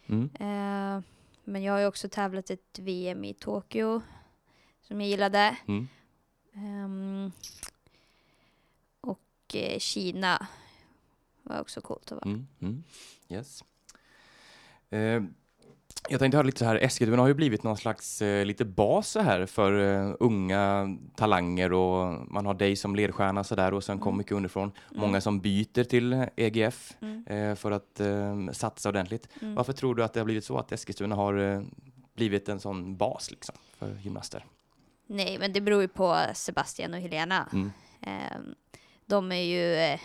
Mm. 0.07 0.31
Eh, 0.41 1.03
men 1.51 1.63
jag 1.63 1.73
har 1.73 1.81
ju 1.81 1.87
också 1.87 2.09
tävlat 2.09 2.51
ett 2.51 2.79
VM 2.79 3.25
i 3.25 3.35
Tokyo 3.35 4.03
som 4.81 5.01
jag 5.01 5.11
gillade. 5.11 5.57
Mm. 5.69 5.89
Ehm, 6.55 7.33
och 9.01 9.55
eh, 9.55 9.79
Kina 9.79 10.47
var 11.43 11.61
också 11.61 11.81
coolt 11.81 12.13
att 12.13 12.25
vara. 12.25 12.35
Mm, 12.35 12.47
mm. 12.61 12.85
Yes. 13.29 13.65
Eh, 14.91 15.23
jag 16.09 16.19
tänkte 16.21 16.37
höra 16.37 16.47
lite 16.47 16.59
så 16.59 16.65
här, 16.65 16.77
Eskilstuna 16.77 17.23
har 17.23 17.29
ju 17.29 17.35
blivit 17.35 17.63
någon 17.63 17.77
slags 17.77 18.23
eh, 18.23 18.45
lite 18.47 18.65
bas 18.65 19.17
här 19.21 19.47
för 19.47 19.81
eh, 20.09 20.15
unga 20.21 20.97
talanger 21.17 21.73
och 21.73 22.31
man 22.33 22.47
har 22.47 22.55
dig 22.55 22.77
som 22.77 22.97
ledstjärna 22.97 23.45
så 23.45 23.55
där 23.55 23.75
och 23.75 23.85
sen 23.85 23.93
Mm. 23.93 24.03
kom 24.05 24.17
mycket 24.17 24.33
underifrån. 24.33 24.73
Mm. 24.91 25.01
Många 25.01 25.21
som 25.21 25.41
byter 25.41 25.85
till 25.85 26.27
EGF 26.37 26.93
Mm. 27.03 27.25
eh, 27.27 27.55
för 27.55 27.71
att 27.71 28.01
eh, 28.01 28.49
satsa 28.53 28.89
ordentligt. 28.89 29.29
Mm. 29.43 29.55
Varför 29.55 29.73
tror 29.73 29.95
du 29.95 30.05
att 30.05 30.13
det 30.13 30.21
har 30.21 30.25
blivit 30.25 30.45
så 30.45 30.59
att 30.59 30.73
Eskilstuna 30.73 31.15
har 31.15 31.35
eh, 31.39 31.63
blivit 32.15 32.49
en 32.49 32.61
sån 32.61 32.97
bas 32.97 33.31
liksom 33.31 33.55
för 33.79 33.97
gymnaster? 34.03 34.45
Nej, 35.07 35.39
men 35.39 35.53
det 35.53 35.61
beror 35.61 35.83
ju 35.83 35.89
på 35.89 36.17
Sebastian 36.35 36.95
och 36.95 37.01
Helena. 37.01 37.49
Mm. 37.53 37.73
Ehm, 38.01 38.55
de 39.07 39.33
är 39.33 39.43
ju, 39.43 39.75
eh, 39.75 40.01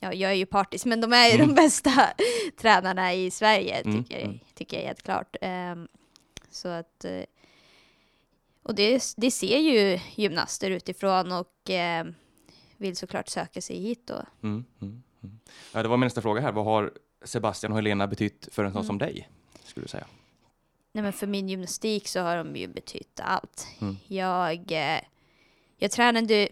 ja 0.00 0.12
jag 0.12 0.30
är 0.30 0.34
ju 0.34 0.46
partisk, 0.46 0.84
men 0.84 1.00
de 1.00 1.12
är 1.12 1.28
ju 1.28 1.34
Mm. 1.34 1.48
de 1.48 1.54
bästa 1.54 1.90
tränarna 2.56 3.14
i 3.14 3.30
Sverige, 3.30 3.74
Mm, 3.80 4.04
tycker, 4.04 4.20
mm. 4.24 4.38
tycker 4.54 4.76
jag 4.76 4.84
helt 4.86 5.02
klart. 5.02 5.36
Ehm, 5.40 5.88
så 6.50 6.68
att, 6.68 7.04
eh, 7.04 7.22
och 8.62 8.74
det, 8.74 9.02
det 9.16 9.30
ser 9.30 9.58
ju 9.58 10.00
gymnaster 10.14 10.70
utifrån 10.70 11.32
och 11.32 11.70
eh, 11.70 12.06
vill 12.76 12.96
såklart 12.96 13.28
söka 13.28 13.60
sig 13.60 13.76
hit 13.78 14.02
då. 14.06 14.22
Mm, 14.42 14.64
mm. 14.82 15.02
Ja, 15.72 15.82
det 15.82 15.88
var 15.88 15.96
min 15.96 16.06
nästa 16.06 16.22
fråga 16.22 16.40
här. 16.40 16.52
Vad 16.52 16.64
har 16.64 16.92
Sebastian 17.24 17.72
och 17.72 17.78
Helena 17.78 18.06
betytt 18.06 18.48
för 18.52 18.64
en 18.64 18.72
sån 18.72 18.84
som 18.84 18.98
dig? 18.98 19.28
Skulle 19.64 19.84
du 19.84 19.88
säga? 19.88 20.06
Nej, 20.92 21.02
men 21.02 21.12
för 21.12 21.26
min 21.26 21.48
gymnastik 21.48 22.08
så 22.08 22.20
har 22.20 22.36
de 22.36 22.56
ju 22.56 22.66
betytt 22.68 23.20
allt. 23.22 23.66
Jag, 24.06 24.72
eh, 24.72 25.00
jag 25.78 25.90
tränade, 25.90 26.48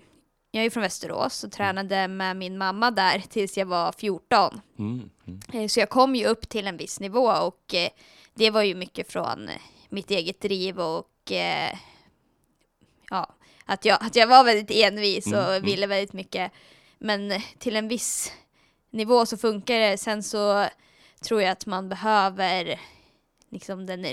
jag 0.54 0.64
är 0.64 0.70
från 0.70 0.82
Västerås 0.82 1.42
Mm. 1.44 1.48
och 1.48 1.52
tränade 1.52 2.08
med 2.08 2.36
min 2.36 2.58
mamma 2.58 2.90
där 2.90 3.18
tills 3.18 3.58
jag 3.58 3.66
var 3.66 3.92
14. 3.92 4.60
Mm, 4.78 5.10
mm. 5.26 5.40
Eh, 5.52 5.68
Så 5.68 5.80
jag 5.80 5.88
kom 5.90 6.14
ju 6.14 6.26
upp 6.26 6.48
till 6.48 6.66
en 6.66 6.76
viss 6.76 7.00
nivå 7.00 7.26
och 7.30 7.74
eh, 7.74 7.88
det 8.34 8.50
var 8.50 8.62
ju 8.62 8.74
mycket 8.74 9.12
från 9.12 9.48
eh, 9.48 9.54
mitt 9.88 10.10
eget 10.10 10.40
driv 10.40 10.80
och 10.80 11.08
ja, 13.10 13.34
att 13.64 13.84
jag, 13.84 13.98
att 14.00 14.16
jag 14.16 14.26
var 14.26 14.44
väldigt 14.44 14.70
envis 14.70 15.26
Mm, 15.26 15.38
och 15.38 15.50
mm. 15.54 15.62
ville 15.62 15.86
väldigt 15.86 16.12
mycket. 16.12 16.52
Men 16.98 17.40
till 17.58 17.76
en 17.76 17.88
viss 17.88 18.32
nivå 18.90 19.26
så 19.26 19.36
funkar 19.36 19.78
det. 19.78 19.98
Sen 19.98 20.22
så 20.22 20.66
tror 21.22 21.42
jag 21.42 21.50
att 21.50 21.66
man 21.66 21.88
behöver 21.88 22.80
liksom 23.50 23.86
den, 23.86 24.06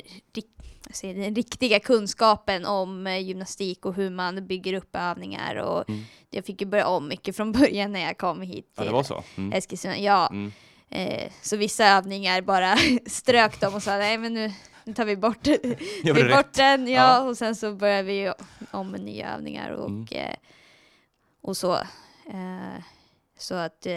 den 1.02 1.36
riktiga 1.36 1.80
kunskapen 1.80 2.65
om 2.65 3.08
eh, 3.08 3.17
gymnastik 3.19 3.86
och 3.86 3.93
hur 3.95 4.10
man 4.10 4.47
bygger 4.47 4.73
upp 4.73 4.95
övningar. 4.95 5.56
Och 5.56 5.89
Mm. 5.89 6.02
Jag 6.30 6.45
fick 6.45 6.62
ju 6.62 6.67
börja 6.67 6.88
om 6.88 7.08
mycket 7.08 7.36
från 7.36 7.52
början 7.60 7.91
när 7.91 7.99
jag 7.99 8.17
kom 8.17 8.41
hit 8.41 8.71
Ja, 8.75 8.82
det 8.82 8.88
till 8.88 8.93
var 8.93 9.04
så? 9.04 9.23
Mm. 9.38 9.54
Eskilstuna. 9.54 9.97
Ja, 9.97 10.28
Mm. 10.32 10.52
Eh, 10.91 11.32
så 11.41 11.58
vissa 11.58 11.86
övningar 11.88 12.41
bara 12.41 12.78
strök 13.06 13.60
dem 13.60 13.75
och 13.75 13.84
sa 13.84 13.91
nej 13.97 14.17
men 14.17 14.34
nu, 14.34 14.52
nu 14.84 14.93
tar 14.93 15.06
vi 15.06 15.17
bort, 15.17 15.47
vi 16.04 16.13
bort 16.36 16.54
den. 16.54 16.88
Ja, 16.88 16.93
Ja. 16.93 17.21
och 17.30 17.38
sen 17.38 17.56
så 17.56 17.73
börjar 17.75 18.04
vi 18.04 18.34
om 18.71 18.91
med 18.91 19.02
nya 19.02 19.34
övningar 19.36 19.69
och, 19.71 19.88
Mm. 19.89 20.08
eh, 20.12 20.36
och 21.41 21.58
så. 21.58 21.73
Eh, 22.25 22.84
så 23.38 23.56
att 23.56 23.88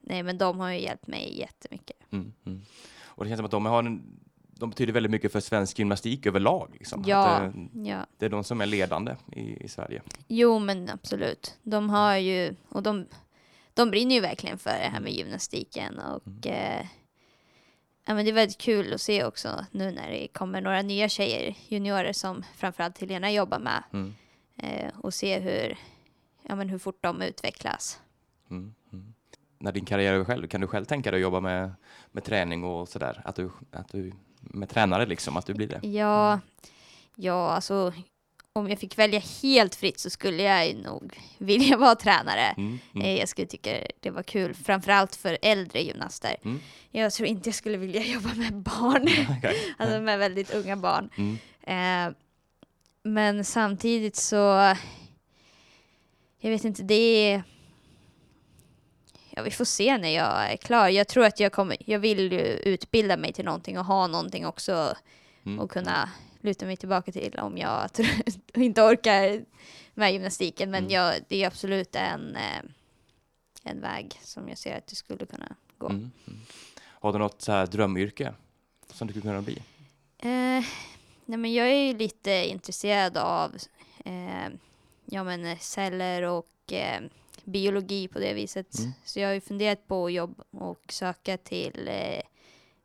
nej 0.00 0.22
men 0.22 0.38
de 0.38 0.60
har 0.60 0.70
ju 0.70 0.80
hjälpt 0.80 1.06
mig 1.06 1.38
jättemycket. 1.38 1.96
Mm, 2.12 2.32
mm. 2.46 2.62
Och 3.04 3.24
det 3.24 3.30
känns 3.30 3.38
som 3.38 3.44
att 3.44 3.50
de, 3.50 3.66
har 3.66 3.78
en, 3.82 4.02
de 4.58 4.70
betyder 4.70 4.92
väldigt 4.92 5.10
mycket 5.10 5.32
för 5.32 5.40
svensk 5.40 5.78
gymnastik 5.78 6.26
överlag. 6.26 6.70
Liksom. 6.72 7.04
Ja. 7.06 7.52
Det, 7.54 7.88
Ja. 7.88 8.06
det 8.18 8.26
är 8.26 8.30
de 8.30 8.44
som 8.44 8.60
är 8.60 8.66
ledande 8.66 9.16
i, 9.32 9.64
i 9.64 9.68
Sverige. 9.68 10.02
Jo 10.28 10.58
men 10.58 10.90
absolut. 10.90 11.58
De 11.62 11.90
har 11.90 12.16
ju, 12.16 12.54
och 12.68 12.82
de, 12.82 13.06
de 13.74 13.90
brinner 13.90 14.14
ju 14.14 14.20
verkligen 14.20 14.58
för 14.58 14.70
det 14.70 14.88
här 14.92 15.00
med 15.00 15.12
gymnastiken 15.12 15.98
och 15.98 16.46
eh, 16.46 16.86
ja, 18.04 18.14
men 18.14 18.24
det 18.24 18.30
är 18.30 18.34
väldigt 18.34 18.58
kul 18.58 18.94
att 18.94 19.00
se 19.00 19.24
också 19.24 19.64
nu 19.70 19.90
när 19.90 20.10
det 20.10 20.28
kommer 20.28 20.60
några 20.60 20.82
nya 20.82 21.08
tjejer, 21.08 21.54
juniorer 21.68 22.12
som 22.12 22.42
framförallt 22.56 22.98
Helena 22.98 23.32
jobbar 23.32 23.58
med 23.58 23.82
Mm, 23.92 24.14
eh, 24.56 24.92
och 24.98 25.14
se 25.14 25.38
hur, 25.38 25.78
ja, 26.48 26.54
men 26.56 26.68
hur 26.68 26.78
fort 26.78 26.98
de 27.02 27.22
utvecklas. 27.22 28.00
mm, 28.50 28.74
mm. 28.92 29.12
När 29.58 29.72
din 29.72 29.84
karriär 29.84 30.10
är 30.12 30.14
över 30.14 30.24
själv, 30.24 30.46
kan 30.48 30.60
du 30.60 30.66
själv 30.66 30.84
tänka 30.84 31.10
dig 31.10 31.18
att 31.18 31.22
jobba 31.22 31.40
med, 31.40 31.72
med 32.12 32.24
träning 32.24 32.64
och 32.64 32.88
sådär? 32.88 33.20
Att 33.24 33.36
du, 33.36 33.50
att 33.70 33.88
du, 33.92 34.12
med 34.50 34.68
tränare 34.68 35.06
liksom, 35.06 35.36
att 35.36 35.46
du 35.46 35.54
blir 35.54 35.66
det? 35.66 35.88
Ja, 35.88 36.40
ja, 37.16 37.50
alltså 37.50 37.92
om 38.52 38.68
jag 38.68 38.78
fick 38.78 38.98
välja 38.98 39.22
helt 39.42 39.74
fritt 39.74 40.00
så 40.00 40.10
skulle 40.10 40.42
jag 40.42 40.74
nog 40.76 41.18
vilja 41.38 41.76
vara 41.76 41.94
tränare. 41.94 42.54
Mm, 42.56 42.78
mm. 42.94 43.06
Eh, 43.06 43.18
Jag 43.18 43.28
skulle 43.28 43.46
tycka 43.46 43.78
det 44.00 44.10
var 44.10 44.22
kul, 44.22 44.54
framförallt 44.54 45.16
för 45.16 45.38
äldre 45.42 45.80
gymnaster. 45.82 46.36
Mm. 46.44 46.60
Jag 46.90 47.12
tror 47.12 47.28
inte 47.28 47.48
jag 47.48 47.54
skulle 47.54 47.76
vilja 47.76 48.02
jobba 48.02 48.34
med 48.34 48.54
barn, 48.56 49.08
Okej. 49.38 49.56
alltså 49.78 50.00
med 50.00 50.18
väldigt 50.18 50.54
unga 50.54 50.76
barn. 50.76 51.10
Mm, 51.16 51.38
Eh, 51.68 52.12
men 53.02 53.44
samtidigt 53.44 54.16
så, 54.16 54.74
jag 56.40 56.50
vet 56.50 56.64
inte, 56.64 56.82
det 56.82 56.94
är... 57.32 57.42
Ja, 59.36 59.42
vi 59.42 59.50
får 59.50 59.64
se 59.64 59.98
när 59.98 60.08
jag 60.08 60.52
är 60.52 60.56
klar. 60.56 60.88
Jag 60.88 61.08
tror 61.08 61.24
att 61.24 61.40
jag 61.40 61.52
kommer, 61.52 61.76
jag 61.80 61.98
vill 61.98 62.32
ju 62.32 62.40
utbilda 62.40 63.16
mig 63.16 63.32
till 63.32 63.44
någonting 63.44 63.78
och 63.78 63.84
ha 63.84 64.06
någonting 64.06 64.46
också 64.46 64.94
mm. 65.46 65.60
och 65.60 65.70
kunna 65.70 66.10
luta 66.40 66.66
mig 66.66 66.76
tillbaka 66.76 67.12
till 67.12 67.38
om 67.38 67.58
jag 67.58 67.90
inte 68.54 68.82
orkar 68.82 69.44
med 69.94 70.12
gymnastiken. 70.12 70.70
Men 70.70 70.84
Mm. 70.84 70.92
jag, 70.92 71.14
det 71.28 71.42
är 71.42 71.46
absolut 71.46 71.96
en, 71.96 72.36
eh, 72.36 72.62
en 73.62 73.80
väg 73.80 74.18
som 74.22 74.48
jag 74.48 74.58
ser 74.58 74.76
att 74.78 74.86
det 74.86 74.96
skulle 74.96 75.26
kunna 75.26 75.56
gå. 75.78 75.88
Mm. 75.88 76.10
Har 76.84 77.12
du 77.12 77.18
något 77.18 77.42
så 77.42 77.52
här 77.52 77.66
drömyrke 77.66 78.34
som 78.92 79.06
du 79.06 79.12
skulle 79.12 79.22
kunna 79.22 79.42
bli? 79.42 79.62
Eh, 80.18 80.64
nej 81.24 81.38
men 81.38 81.54
jag 81.54 81.66
är 81.68 81.86
ju 81.86 81.96
lite 81.96 82.30
intresserad 82.30 83.16
av 83.16 83.56
eh, 84.04 84.48
ja 85.04 85.24
men 85.24 85.58
celler 85.58 86.22
och 86.22 86.72
eh, 86.72 87.00
biologi 87.46 88.08
på 88.08 88.18
det 88.18 88.34
viset. 88.34 88.78
Mm. 88.78 88.92
Så 89.04 89.20
jag 89.20 89.28
har 89.28 89.34
ju 89.34 89.40
funderat 89.40 89.86
på 89.88 90.06
att 90.06 90.12
jobba 90.12 90.44
och 90.50 90.82
söka 90.88 91.36
till 91.36 91.88
eh, 91.88 92.20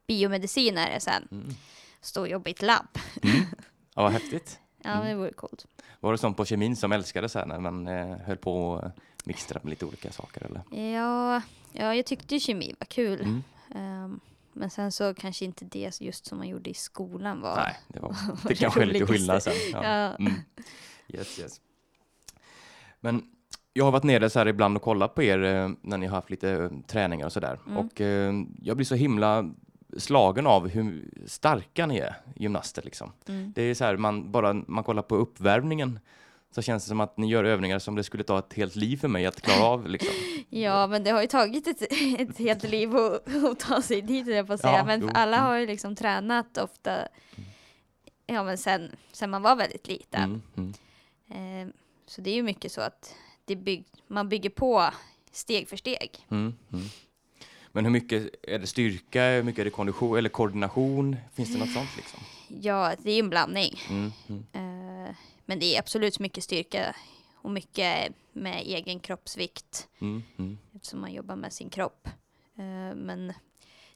biomedicinare 0.07 0.99
sen. 0.99 1.27
Mm. 1.31 1.49
Stå 2.01 2.21
och 2.21 2.27
jobba 2.27 2.49
i 2.49 2.51
ett 2.51 2.61
labb. 2.61 2.87
Mm. 3.23 3.35
Ja, 3.95 4.01
vad 4.03 4.11
häftigt. 4.11 4.59
Ja, 4.83 4.89
Mm. 4.91 5.07
det 5.07 5.15
vore 5.15 5.33
coolt. 5.33 5.67
Var 5.99 6.11
det 6.11 6.17
sånt 6.17 6.37
på 6.37 6.45
kemin 6.45 6.75
som 6.75 6.91
älskade 6.91 7.29
så 7.29 7.39
här 7.39 7.45
när 7.45 7.59
man 7.59 7.87
eh, 7.87 8.17
höll 8.17 8.37
på 8.37 8.69
och 8.71 8.83
eh, 8.83 8.91
mixtra 9.23 9.59
med 9.63 9.69
lite 9.69 9.85
olika 9.85 10.11
saker 10.11 10.43
eller? 10.45 10.61
Ja, 10.91 11.41
ja, 11.71 11.95
jag 11.95 12.05
tyckte 12.05 12.35
ju 12.35 12.39
kemi 12.39 12.75
var 12.79 12.85
kul. 12.85 13.21
Mm. 13.21 13.43
Ehm, 13.75 14.19
men 14.53 14.69
sen 14.69 14.91
så 14.91 15.13
kanske 15.13 15.45
inte 15.45 15.65
det 15.65 16.01
just 16.01 16.25
som 16.25 16.37
man 16.37 16.47
gjorde 16.47 16.69
i 16.69 16.73
skolan 16.73 17.41
var. 17.41 17.55
Nej, 17.55 17.75
det, 17.87 17.99
var, 17.99 18.09
var 18.43 18.49
det 18.49 18.55
kanske 18.55 18.81
är 18.81 18.85
lite 18.85 19.05
skillnad 19.05 19.43
sen. 19.43 19.53
Ja. 19.71 19.83
Ja. 19.83 20.15
Mm. 20.15 20.33
Yes, 21.07 21.39
yes. 21.39 21.61
Men 22.99 23.23
jag 23.73 23.85
har 23.85 23.91
varit 23.91 24.03
nere 24.03 24.29
så 24.29 24.39
här 24.39 24.47
ibland 24.47 24.77
och 24.77 24.83
kollat 24.83 25.15
på 25.15 25.23
er 25.23 25.43
eh, 25.43 25.69
när 25.81 25.97
ni 25.97 26.07
har 26.07 26.15
haft 26.15 26.29
lite 26.29 26.51
eh, 26.51 26.69
träningar 26.87 27.25
och 27.25 27.33
sådär. 27.33 27.59
Mm. 27.67 27.77
Och 27.77 28.01
eh, 28.01 28.33
jag 28.61 28.77
blir 28.77 28.85
så 28.85 28.95
himla 28.95 29.49
slagen 29.97 30.47
av 30.47 30.67
hur 30.67 31.09
starka 31.27 31.85
ni 31.85 31.97
är, 31.97 32.15
gymnaster 32.35 32.81
liksom. 32.81 33.11
Mm. 33.27 33.51
Det 33.55 33.61
är 33.61 33.73
så 33.73 33.85
här, 33.85 33.97
man 33.97 34.31
bara 34.31 34.53
man 34.53 34.83
kollar 34.83 35.01
på 35.01 35.15
uppvärmningen 35.15 35.99
så 36.55 36.61
känns 36.61 36.83
det 36.83 36.89
som 36.89 36.99
att 36.99 37.17
ni 37.17 37.27
gör 37.27 37.43
övningar 37.43 37.79
som 37.79 37.95
det 37.95 38.03
skulle 38.03 38.23
ta 38.23 38.39
ett 38.39 38.53
helt 38.53 38.75
liv 38.75 38.97
för 38.97 39.07
mig 39.07 39.25
att 39.25 39.41
klara 39.41 39.63
av 39.63 39.87
liksom. 39.87 40.13
Ja, 40.49 40.87
men 40.87 41.03
det 41.03 41.11
har 41.11 41.21
ju 41.21 41.27
tagit 41.27 41.67
ett, 41.67 41.81
ett 42.19 42.37
helt 42.37 42.63
liv 42.63 42.95
att, 42.95 43.35
att 43.51 43.59
ta 43.59 43.81
sig 43.81 44.01
dit, 44.01 44.27
jag 44.27 44.47
på 44.47 44.57
säga. 44.57 44.77
Ja, 44.77 44.85
men 44.85 45.01
jo, 45.01 45.09
alla 45.13 45.37
mm. 45.37 45.47
har 45.47 45.57
ju 45.57 45.67
liksom 45.67 45.95
tränat 45.95 46.57
ofta, 46.57 46.91
ja 48.25 48.43
men 48.43 48.57
sen, 48.57 48.91
sen 49.11 49.29
man 49.29 49.41
var 49.41 49.55
väldigt 49.55 49.87
liten. 49.87 50.23
Mm, 50.23 50.41
mm, 50.57 50.73
Eh, 51.31 51.67
så 52.05 52.21
det 52.21 52.29
är 52.29 52.33
ju 52.33 52.43
mycket 52.43 52.71
så 52.71 52.81
att 52.81 53.15
det 53.45 53.55
bygg, 53.55 53.85
man 54.07 54.29
bygger 54.29 54.49
på 54.49 54.91
steg 55.31 55.69
för 55.69 55.77
steg. 55.77 56.25
mm, 56.29 56.53
mm. 56.73 56.85
Men 57.73 57.85
hur 57.85 57.91
mycket 57.91 58.29
är 58.43 58.59
det 58.59 58.67
styrka, 58.67 59.29
hur 59.29 59.43
mycket 59.43 59.59
är 59.59 59.65
det 59.65 59.71
kondition 59.71 60.17
eller 60.17 60.29
koordination? 60.29 61.15
Finns 61.33 61.53
det 61.53 61.59
något 61.59 61.73
sånt 61.73 61.89
liksom? 61.97 62.19
Ja, 62.61 62.93
det 62.99 63.11
är 63.11 63.13
ju 63.13 63.19
en 63.19 63.29
blandning. 63.29 63.79
Mm, 63.89 64.11
Eh, 64.53 65.15
men 65.45 65.59
det 65.59 65.75
är 65.75 65.79
absolut 65.79 66.19
mycket 66.19 66.43
styrka 66.43 66.95
och 67.35 67.51
mycket 67.51 68.13
med 68.33 68.61
egen 68.61 68.99
kroppsvikt 68.99 69.87
mm, 69.99 70.23
mm. 70.37 70.57
eftersom 70.75 71.01
man 71.01 71.13
jobbar 71.13 71.35
med 71.35 71.53
sin 71.53 71.69
kropp. 71.69 72.07
Eh, 72.57 72.95
men 72.95 73.33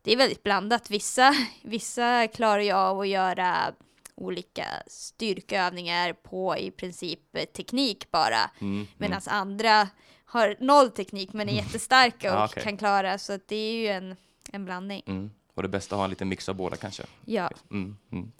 det 0.01 0.13
är 0.13 0.17
väldigt 0.17 0.43
blandat. 0.43 0.89
Vissa, 0.91 1.35
vissa 1.61 2.27
klarar 2.27 2.59
ju 2.59 2.71
av 2.71 2.99
att 2.99 3.07
göra 3.07 3.73
olika 4.15 4.65
styrkeövningar 4.87 6.13
på 6.13 6.57
i 6.57 6.71
princip 6.71 7.19
eh, 7.35 7.45
teknik 7.45 8.11
bara. 8.11 8.51
Mm, 8.61 8.87
Medan 8.97 9.21
andra 9.27 9.89
har 10.25 10.55
noll 10.59 10.89
teknik 10.91 11.33
men 11.33 11.49
är 11.49 11.53
jättestarka 11.53 12.31
och 12.33 12.39
Ja, 12.39 12.45
okej. 12.45 12.63
kan 12.63 12.77
klara. 12.77 13.17
Så 13.17 13.33
att 13.33 13.47
det 13.47 13.55
är 13.55 13.73
ju 13.75 13.87
en, 13.87 14.15
en 14.51 14.65
blandning. 14.65 15.03
Mm. 15.07 15.31
Och 15.53 15.63
det 15.63 15.69
bästa 15.69 15.95
att 15.95 15.97
ha 15.97 16.03
en 16.03 16.09
liten 16.09 16.29
mix 16.29 16.49
av 16.49 16.55
båda 16.55 16.75
kanske. 16.77 17.03
Ja. 17.25 17.49
Mm, 17.71 17.97
mm. 18.11 18.31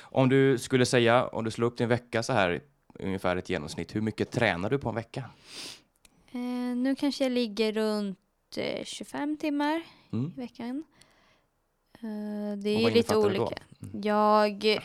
Om 0.00 0.28
du 0.28 0.58
skulle 0.58 0.86
säga, 0.86 1.26
om 1.26 1.44
du 1.44 1.50
slår 1.50 1.66
upp 1.66 1.76
din 1.78 1.88
vecka 1.88 2.22
så 2.22 2.32
här, 2.32 2.60
ungefär 2.94 3.36
ett 3.36 3.50
genomsnitt, 3.50 3.94
hur 3.94 4.00
mycket 4.00 4.30
tränar 4.30 4.70
du 4.70 4.78
på 4.78 4.88
en 4.88 4.94
vecka? 4.94 5.24
Eh, 6.32 6.40
nu 6.76 6.94
kanske 6.98 7.24
jag 7.24 7.32
ligger 7.32 7.72
runt 7.72 8.18
eh, 8.56 8.84
25 8.84 9.36
timmar 9.36 9.82
Mm. 10.12 10.32
i 10.36 10.40
veckan. 10.40 10.84
Eh, 11.94 12.58
det 12.58 12.70
är 12.70 12.78
ju 12.80 12.90
lite 12.90 13.16
olika. 13.16 13.58
Jag... 14.02 14.78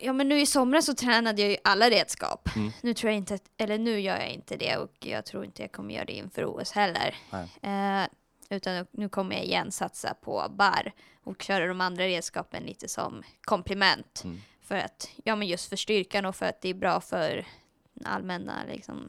Ja 0.00 0.12
men 0.12 0.28
nu 0.28 0.40
i 0.40 0.46
somras 0.46 0.86
så 0.86 0.94
tränade 0.94 1.42
jag 1.42 1.50
ju 1.50 1.56
alla 1.64 1.90
redskap. 1.90 2.48
Mm. 2.56 2.70
Nu 2.82 2.94
tror 2.94 3.10
jag 3.10 3.16
inte, 3.16 3.34
att, 3.34 3.42
eller 3.56 3.78
nu 3.78 4.00
gör 4.00 4.16
jag 4.18 4.28
inte 4.30 4.56
det 4.56 4.76
och 4.76 4.92
jag 5.00 5.24
tror 5.24 5.44
inte 5.44 5.62
jag 5.62 5.72
kommer 5.72 5.94
göra 5.94 6.04
det 6.04 6.12
inför 6.12 6.44
OS 6.44 6.72
heller. 6.72 7.14
Eh, 7.62 8.08
utan 8.50 8.86
nu- 8.90 9.08
kommer 9.08 9.36
jag 9.36 9.44
igen 9.44 9.72
satsa 9.72 10.14
på 10.14 10.46
bar 10.50 10.92
och 11.24 11.42
köra 11.42 11.66
de 11.66 11.80
andra 11.80 12.04
redskapen 12.04 12.62
lite 12.62 12.88
som 12.88 13.22
komplement. 13.40 14.22
Mm. 14.24 14.40
För 14.62 14.74
att, 14.76 15.10
ja 15.24 15.36
men 15.36 15.48
just 15.48 15.68
för 15.68 15.76
styrkan 15.76 16.24
och 16.24 16.36
för 16.36 16.46
att 16.46 16.60
det 16.60 16.68
är 16.68 16.74
bra 16.74 17.00
för 17.00 17.46
den 17.94 18.06
allmänna 18.06 18.52
liksom, 18.68 19.08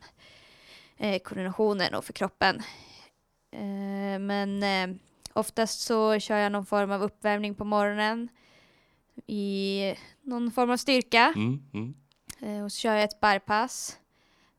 eh, 0.98 1.20
koordinationen 1.22 1.94
och 1.96 2.06
för 2.06 2.14
kroppen. 2.14 2.62
Eh, 3.52 4.20
men 4.20 4.64
eh, 4.64 4.96
oftast 5.34 5.82
så 5.82 6.20
kör 6.20 6.38
jag 6.38 6.52
någon 6.52 6.66
form 6.66 6.92
av 6.92 7.04
uppvärmning 7.04 7.56
på 7.56 7.64
morgonen 7.66 8.30
i 9.28 9.96
någon 10.22 10.52
form 10.52 10.70
av 10.70 10.78
styrka. 10.78 11.34
Mm, 11.36 11.64
mm. 11.74 11.94
Eh, 12.40 12.64
och 12.64 12.72
så 12.72 12.78
kör 12.78 12.94
jag 12.94 13.04
ett 13.04 13.20
barpass. 13.20 13.98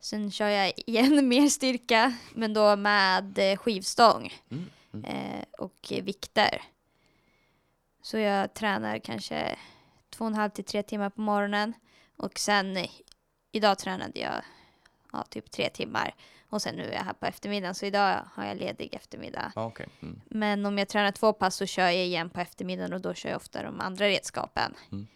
Sen 0.00 0.30
kör 0.30 0.48
jag 0.48 0.72
igen 0.86 1.28
mer 1.28 1.48
styrka, 1.48 2.14
men 2.34 2.54
då 2.54 2.76
med 2.76 3.38
eh, 3.38 3.56
skivstång 3.56 4.32
Mm, 4.50 4.66
mm. 4.92 5.04
eh, 5.04 5.44
och 5.58 5.92
vikter. 6.02 6.62
Så 8.02 8.18
jag 8.18 8.54
tränar 8.54 8.98
kanske 8.98 9.56
två 10.10 10.24
och 10.24 10.30
en 10.30 10.34
halv 10.34 10.50
till 10.50 10.64
tre 10.64 10.82
timmar 10.82 11.10
på 11.10 11.20
morgonen. 11.20 11.74
Och 12.16 12.38
sen 12.38 12.86
idag 13.52 13.78
tränade 13.78 14.20
jag 14.20 14.42
ja, 15.12 15.22
typ 15.22 15.50
tre 15.50 15.70
timmar. 15.70 16.14
Och 16.50 16.62
sen 16.62 16.74
nu 16.74 16.82
är 16.84 16.92
jag 16.92 17.04
här 17.04 17.12
på 17.12 17.26
eftermiddagen, 17.26 17.74
så 17.74 17.86
idag 17.86 18.22
har 18.34 18.44
jag 18.44 18.56
ledig 18.56 18.94
eftermiddag. 18.94 19.52
Ja, 19.54 19.64
okej. 19.66 19.86
Mm. 20.02 20.20
Men 20.30 20.66
om 20.66 20.78
jag 20.78 20.88
tränar 20.88 21.12
två 21.12 21.32
pass 21.32 21.56
så 21.56 21.66
kör 21.66 21.82
jag 21.84 21.94
igen 22.06 22.30
på 22.30 22.40
eftermiddagen 22.40 22.92
och 22.92 23.00
då 23.00 23.14
kör 23.14 23.28
jag 23.30 23.36
ofta 23.36 23.62
de 23.62 23.80
andra 23.80 24.06
redskapen. 24.06 24.74
Mm. 24.92 25.06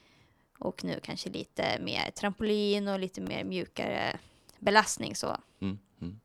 Och 0.58 0.84
nu 0.84 1.00
kanske 1.02 1.30
lite 1.30 1.78
mer 1.80 2.10
trampolin 2.10 2.88
och 2.88 2.98
lite 3.00 3.20
mer 3.20 3.44
mjukare 3.44 4.16
belastning 4.58 5.16
så. 5.16 5.36
Mm, 5.60 5.78
mm, 6.00 6.20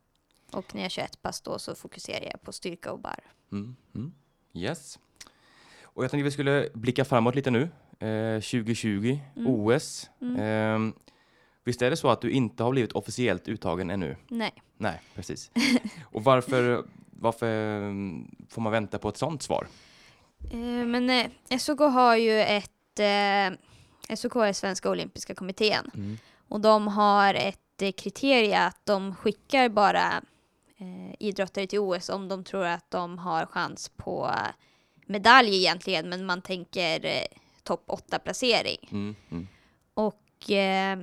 Och 0.51 0.75
när 0.75 0.81
jag 0.81 0.91
kör 0.91 1.03
ett 1.03 1.21
pass 1.21 1.41
då 1.41 1.59
så 1.59 1.75
fokuserar 1.75 2.25
jag 2.31 2.41
på 2.41 2.51
styrka 2.51 2.91
och 2.91 2.99
bar. 2.99 3.19
mm, 3.51 3.75
mm. 3.95 4.13
Yes. 4.53 4.99
Och 5.83 6.03
jag 6.03 6.11
tänkte 6.11 6.23
vi 6.23 6.31
skulle 6.31 6.69
blicka 6.73 7.05
framåt 7.05 7.35
lite 7.35 7.51
nu. 7.51 7.61
Eh, 7.99 8.41
2020, 8.41 9.19
Mm. 9.35 9.47
OS. 9.47 10.09
Eh, 10.21 10.79
visst 11.69 11.81
är 11.81 11.89
det 11.89 11.97
så 11.97 12.09
att 12.09 12.21
du 12.21 12.31
inte 12.31 12.63
har 12.63 12.71
blivit 12.71 12.91
officiellt 12.91 13.47
uttagen 13.47 13.89
ännu? 13.89 14.15
Nej. 14.27 14.53
Nej, 14.77 15.01
precis. 15.15 15.51
Och 16.03 16.23
varför, 16.23 16.83
varför 17.09 17.77
mm, 17.77 18.35
får 18.49 18.61
man 18.61 18.71
vänta 18.71 18.99
på 18.99 19.09
ett 19.09 19.17
sånt 19.17 19.43
svar? 19.43 19.67
Eh, 20.51 20.57
men 20.59 21.09
eh, 21.09 21.57
SOK 21.59 21.79
har 21.79 22.15
ju 22.15 22.39
ett... 22.39 22.99
Eh, 22.99 24.15
SOK 24.15 24.35
är 24.35 24.53
Svenska 24.53 24.89
Olympiska 24.89 25.35
Kommittén. 25.35 25.91
Mm. 25.95 26.17
Och 26.47 26.61
de 26.61 26.87
har 26.87 27.33
ett 27.33 27.81
eh, 27.81 27.91
kriterie 27.91 28.59
att 28.59 28.85
de 28.85 29.15
skickar 29.15 29.69
bara 29.69 30.21
eh, 30.77 31.15
idrottare 31.19 31.67
till 31.67 31.79
OS 31.79 32.09
om 32.09 32.27
de 32.27 32.43
tror 32.43 32.65
att 32.65 32.91
de 32.91 33.17
har 33.17 33.45
chans 33.45 33.89
på 33.89 34.31
medalj 35.05 35.57
egentligen, 35.57 36.09
men 36.09 36.25
man 36.25 36.41
tänker 36.41 37.05
eh, 37.05 37.23
topp 37.63 37.83
8-placering. 37.87 38.89
Mm, 38.91 39.15
mm, 39.31 39.47
Och 39.93 40.51
eh, 40.51 40.99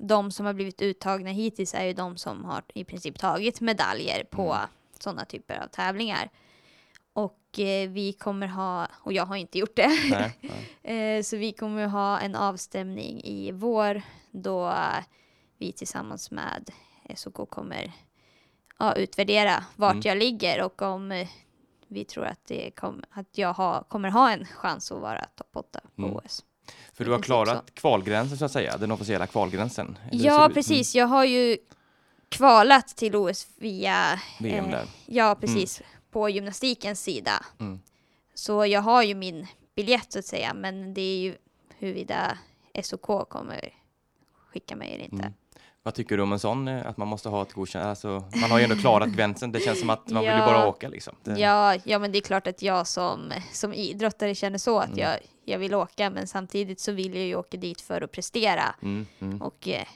de 0.00 0.30
som 0.30 0.46
har 0.46 0.52
blivit 0.54 0.82
uttagna 0.82 1.30
hittills 1.30 1.74
är 1.74 1.84
ju 1.84 1.92
de 1.92 2.16
som 2.16 2.44
har 2.44 2.62
i 2.74 2.84
princip 2.84 3.18
tagit 3.18 3.60
medaljer 3.60 4.24
på 4.24 4.52
Mm. 4.54 4.68
sådana 4.98 5.24
typer 5.24 5.62
av 5.62 5.66
tävlingar. 5.66 6.30
Och 7.12 7.58
eh, 7.58 7.90
vi 7.90 8.12
kommer 8.12 8.46
ha, 8.46 8.86
och 8.92 9.12
jag 9.12 9.26
har 9.26 9.36
inte 9.36 9.58
gjort 9.58 9.76
det, 9.76 9.88
nej, 10.10 10.38
nej. 10.40 10.76
Eh, 11.18 11.22
Så 11.22 11.36
vi 11.36 11.52
kommer 11.52 11.86
ha 11.86 12.20
en 12.20 12.34
avstämning 12.34 13.20
i 13.24 13.52
vår 13.52 14.02
då 14.30 14.68
eh, 14.68 15.04
vi 15.58 15.72
tillsammans 15.72 16.30
med 16.30 16.70
SOK 17.14 17.50
kommer 17.50 17.92
ja, 18.78 18.94
utvärdera 18.94 19.64
vart 19.76 19.92
Mm. 19.92 20.02
jag 20.04 20.18
ligger 20.18 20.62
och 20.62 20.82
om 20.82 21.12
eh, 21.12 21.28
vi 21.88 22.04
tror 22.04 22.24
att, 22.26 22.46
det 22.46 22.70
kom, 22.70 23.02
att 23.10 23.38
jag 23.38 23.52
ha, 23.54 23.82
kommer 23.82 24.10
ha 24.10 24.30
en 24.32 24.44
chans 24.46 24.92
att 24.92 25.00
vara 25.00 25.24
topp 25.24 25.50
8 25.56 25.80
på 25.96 26.02
Mm. 26.02 26.16
OS. 26.16 26.44
För 26.92 27.04
du 27.04 27.10
har 27.10 27.18
klarat 27.18 27.74
kvalgränsen 27.74 28.38
så 28.38 28.44
att 28.44 28.52
säga, 28.52 28.76
den 28.76 28.90
officiella 28.90 29.26
kvalgränsen? 29.26 29.98
Ja, 30.12 30.50
precis. 30.54 30.94
Jag 30.94 31.06
har 31.06 31.24
ju 31.24 31.58
kvalat 32.28 32.88
till 32.88 33.16
OS 33.16 33.46
via 33.56 34.20
VM 34.40 34.64
eh, 34.64 34.70
där. 34.70 34.84
Ja, 35.06 35.36
precis. 35.40 35.82
På 36.10 36.28
gymnastikens 36.28 37.02
sida. 37.02 37.44
Mm. 37.60 37.80
Så 38.34 38.66
jag 38.66 38.80
har 38.80 39.02
ju 39.02 39.14
min 39.14 39.46
biljett 39.76 40.12
så 40.12 40.18
att 40.18 40.24
säga, 40.24 40.54
men 40.54 40.94
det 40.94 41.00
är 41.00 41.18
ju 41.18 41.36
huruvida 41.78 42.38
SOK 42.82 43.28
kommer 43.28 43.74
skicka 44.52 44.76
mig 44.76 44.94
eller 44.94 45.04
inte. 45.04 45.32
Vad 45.82 45.94
tycker 45.94 46.16
du 46.16 46.22
om 46.22 46.32
en 46.32 46.38
sån, 46.38 46.68
eh, 46.68 46.86
att 46.86 46.96
man 46.96 47.08
måste 47.08 47.28
ha 47.28 47.42
ett 47.42 47.52
godkänt, 47.52 47.84
alltså 47.86 48.24
man 48.40 48.50
har 48.50 48.58
ju 48.58 48.64
ändå 48.64 48.76
klarat 48.76 49.08
gränsen, 49.08 49.52
det 49.52 49.60
känns 49.60 49.80
som 49.80 49.90
att 49.90 50.08
man 50.10 50.22
vill 50.22 50.32
ju 50.32 50.38
Ja. 50.38 50.46
bara 50.46 50.68
åka 50.68 50.88
liksom. 50.88 51.16
Det, 51.24 51.40
Ja, 51.40 51.76
ja, 51.84 51.98
men 51.98 52.12
det 52.12 52.18
är 52.18 52.22
klart 52.22 52.46
att 52.46 52.62
jag 52.62 52.86
som, 52.86 53.32
som 53.52 53.74
idrottare 53.74 54.34
känner 54.34 54.58
så 54.58 54.78
att 54.78 54.86
Mm. 54.86 54.98
jag, 54.98 55.18
jag 55.44 55.58
vill 55.58 55.74
åka, 55.74 56.10
men 56.10 56.26
samtidigt 56.26 56.80
så 56.80 56.92
vill 56.92 57.14
jag 57.14 57.24
ju 57.24 57.34
åka 57.36 57.56
dit 57.56 57.80
för 57.80 58.00
att 58.02 58.12
prestera. 58.12 58.74
Mm, 58.82 59.06
mm, 59.20 59.42
Och 59.42 59.68
eh, 59.68 59.86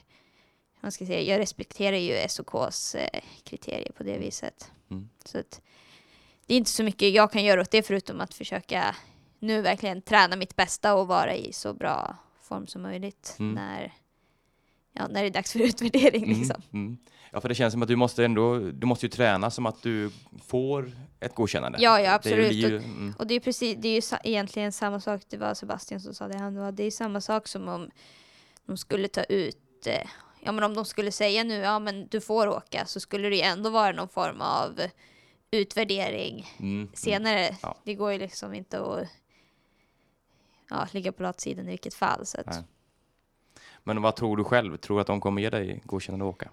vad 0.81 0.93
ska 0.93 1.05
säga, 1.05 1.21
jag 1.21 1.39
respekterar 1.39 1.95
ju 1.97 2.27
SOKs 2.29 2.95
eh, 2.95 3.19
kriterier 3.43 3.91
på 3.91 4.03
det 4.03 4.17
viset. 4.17 4.71
Mm. 4.91 5.09
Så 5.25 5.39
att 5.39 5.61
det 6.45 6.53
är 6.53 6.57
inte 6.57 6.71
så 6.71 6.83
mycket 6.83 7.13
jag 7.13 7.31
kan 7.31 7.43
göra 7.43 7.61
åt 7.61 7.71
det 7.71 7.83
förutom 7.83 8.21
att 8.21 8.33
försöka 8.33 8.95
nu 9.39 9.61
verkligen 9.61 10.01
träna 10.01 10.35
mitt 10.35 10.55
bästa 10.55 10.95
och 10.95 11.07
vara 11.07 11.35
i 11.35 11.53
så 11.53 11.73
bra 11.73 12.15
form 12.41 12.67
som 12.67 12.81
möjligt 12.81 13.35
Mm. 13.39 13.55
när, 13.55 13.93
ja, 14.95 15.07
när 15.07 15.21
det 15.21 15.27
är 15.27 15.31
dags 15.31 15.51
för 15.51 15.59
utvärdering. 15.69 16.23
mm, 16.23 16.39
Liksom. 16.39 16.61
mm. 16.73 16.97
Ja, 17.31 17.41
för 17.41 17.49
det 17.49 17.55
känns 17.55 17.71
som 17.73 17.81
att 17.81 17.87
du 17.87 17.95
måste 17.95 18.25
ändå, 18.25 18.59
du 18.59 18.87
måste 18.87 19.05
ju 19.05 19.09
träna 19.09 19.51
som 19.51 19.65
att 19.65 19.81
du 19.83 20.11
får 20.47 20.91
ett 21.19 21.35
godkännande. 21.35 21.77
Ja, 21.81 21.99
ja, 21.99 22.09
Det 22.09 22.15
absolut. 22.15 22.49
blir 22.49 22.69
ju, 22.69 22.77
mm, 22.77 23.13
Och 23.19 23.27
det 23.27 23.33
är, 23.33 23.39
precis, 23.39 23.77
det 23.79 23.87
är 23.87 23.93
ju 23.95 24.01
sa- 24.01 24.17
egentligen 24.23 24.71
samma 24.71 24.99
sak, 24.99 25.21
det 25.29 25.37
var 25.37 25.53
Sebastian 25.53 26.01
som 26.01 26.13
sa 26.13 26.27
det, 26.27 26.37
han 26.37 26.55
var, 26.55 26.71
det 26.71 26.83
är 26.83 26.91
samma 26.91 27.21
sak 27.21 27.47
som 27.47 27.67
om 27.67 27.89
de 28.65 28.77
skulle 28.77 29.07
ta 29.07 29.23
ut, 29.23 29.87
eh, 29.87 30.07
ja 30.41 30.51
men 30.51 30.63
om 30.63 30.73
de 30.73 30.85
skulle 30.85 31.11
säga 31.11 31.43
nu, 31.43 31.53
ja 31.55 31.79
men 31.79 32.07
du 32.07 32.21
får 32.21 32.47
åka, 32.47 32.85
så 32.85 32.99
skulle 32.99 33.29
det 33.29 33.35
ju 33.35 33.41
ändå 33.41 33.69
vara 33.69 33.91
någon 33.91 34.09
form 34.09 34.41
av 34.41 34.79
utvärdering 35.51 36.47
Mm, 36.59 36.75
mm. 36.81 36.89
senare. 36.93 37.55
Ja. 37.61 37.77
Det 37.83 37.93
går 37.95 38.11
ju 38.11 38.17
liksom 38.19 38.53
inte 38.53 38.79
att 38.81 39.07
ja, 40.69 40.87
ligga 40.91 41.11
på 41.11 41.23
latsidan 41.23 41.65
i 41.67 41.69
vilket 41.69 41.93
fall. 41.93 42.25
Så 42.25 42.39
att, 42.39 42.45
Nej. 42.45 42.63
Men 43.87 44.01
vad 44.01 44.15
tror 44.15 44.37
du 44.37 44.43
själv? 44.43 44.77
Tror 44.77 44.97
du 44.97 45.01
att 45.01 45.07
de 45.07 45.21
kommer 45.21 45.41
ge 45.41 45.49
dig 45.49 45.81
godkännande 45.85 46.25
att 46.25 46.35
åka? 46.35 46.49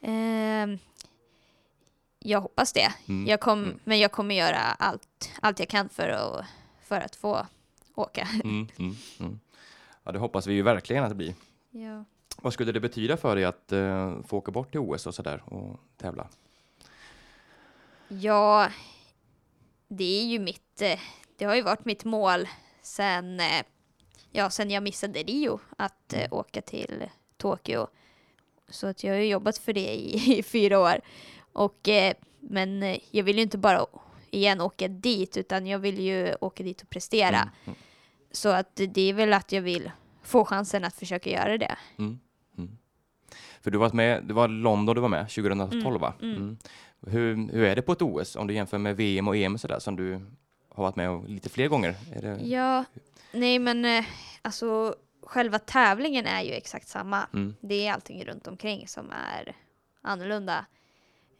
Ehm, 0.00 0.78
jag 2.18 2.40
hoppas 2.40 2.72
det. 2.72 2.92
Mm. 3.08 3.26
Jag 3.26 3.40
kom, 3.40 3.64
Mm. 3.64 3.78
Men 3.84 3.98
jag 3.98 4.12
kommer 4.12 4.34
göra 4.34 4.58
allt, 4.58 5.32
allt 5.42 5.58
jag 5.58 5.68
kan 5.68 5.88
för 5.88 6.08
att, 6.08 6.44
för 6.82 7.00
att 7.00 7.16
få 7.16 7.46
åka. 7.94 8.28
Mm, 8.44 8.68
mm, 8.78 8.96
mm. 9.20 9.40
Ja, 10.04 10.12
det 10.12 10.18
hoppas 10.18 10.46
vi 10.46 10.54
ju 10.54 10.62
verkligen 10.62 11.04
att 11.04 11.10
det 11.10 11.14
blir. 11.14 11.34
Ja. 11.70 12.04
Vad 12.42 12.52
skulle 12.52 12.72
det 12.72 12.80
betyda 12.80 13.16
för 13.16 13.36
dig 13.36 13.44
att 13.44 13.72
uh, 13.72 14.22
få 14.22 14.36
åka 14.36 14.52
bort 14.52 14.70
till 14.70 14.80
OS 14.80 15.06
och 15.06 15.14
sådär 15.14 15.42
och 15.46 15.80
tävla? 15.96 16.28
ja, 18.08 18.68
det 19.88 20.20
är 20.20 20.24
ju 20.24 20.38
mitt, 20.38 20.82
eh, 20.82 20.98
det 21.36 21.44
har 21.44 21.54
ju 21.54 21.62
varit 21.62 21.84
mitt 21.84 22.04
mål 22.04 22.48
sen, 22.82 23.40
eh, 23.40 23.64
ja, 24.38 24.50
sen 24.50 24.70
jag 24.70 24.82
missade 24.82 25.22
Rio 25.22 25.60
att 25.76 26.12
eh, 26.12 26.18
Mm. 26.18 26.32
åka 26.32 26.60
till 26.62 27.04
Tokyo. 27.36 27.86
Så 28.70 28.86
att 28.86 29.04
jag 29.04 29.14
har 29.14 29.20
jobbat 29.20 29.58
för 29.58 29.72
det 29.72 29.94
i, 29.94 30.14
i 30.38 30.42
fyra 30.42 30.78
år. 30.80 31.00
Och, 31.52 31.88
eh, 31.88 32.14
men 32.40 32.82
eh, 32.82 32.98
jag 33.10 33.24
vill 33.24 33.36
ju 33.36 33.42
inte 33.42 33.58
bara 33.58 33.86
igen 34.30 34.60
åka 34.60 34.88
dit 34.88 35.36
utan 35.36 35.66
jag 35.66 35.78
vill 35.78 35.98
ju 36.00 36.34
åka 36.40 36.62
dit 36.62 36.82
och 36.82 36.90
prestera. 36.90 37.36
Mm, 37.38 37.48
mm, 37.64 37.76
Så 38.32 38.48
att 38.48 38.76
det 38.88 39.00
är 39.10 39.12
väl 39.14 39.32
att 39.32 39.52
jag 39.52 39.62
vill 39.62 39.90
få 40.22 40.44
chansen 40.44 40.84
att 40.84 40.94
försöka 40.94 41.30
göra 41.30 41.58
det. 41.58 41.76
mm, 41.98 42.18
mm. 42.58 42.70
För 43.60 43.70
du 43.70 43.78
varit 43.78 43.92
med, 43.92 44.24
det 44.24 44.34
var 44.34 44.48
London 44.48 44.94
du 44.94 45.00
var 45.00 45.08
med 45.08 45.28
2012 45.28 45.84
Mm, 45.86 46.00
va? 46.00 46.14
Hur, 47.06 47.52
hur 47.52 47.64
är 47.64 47.76
det 47.76 47.82
på 47.82 47.92
ett 47.92 48.02
OS 48.02 48.36
om 48.36 48.46
du 48.46 48.54
jämför 48.54 48.78
med 48.78 48.96
VM 48.96 49.28
och 49.28 49.36
EM 49.36 49.54
och 49.54 49.60
sådär 49.60 49.78
som 49.78 49.96
du 49.96 50.20
har 50.68 50.82
varit 50.84 50.96
med 50.96 51.10
och 51.10 51.28
lite 51.28 51.48
fler 51.48 51.68
gånger? 51.68 51.94
Det, 52.20 52.38
Ja, 52.42 52.84
nej 53.32 53.58
men 53.58 53.84
eh, 53.84 54.04
alltså 54.42 54.94
själva 55.22 55.58
tävlingen 55.58 56.26
är 56.26 56.42
ju 56.42 56.52
exakt 56.52 56.88
samma. 56.88 57.26
mm, 57.32 57.54
Det 57.60 57.86
är 57.86 57.92
allting 57.92 58.24
runt 58.24 58.46
omkring 58.46 58.88
som 58.88 59.10
är 59.10 59.56
annorlunda. 60.02 60.66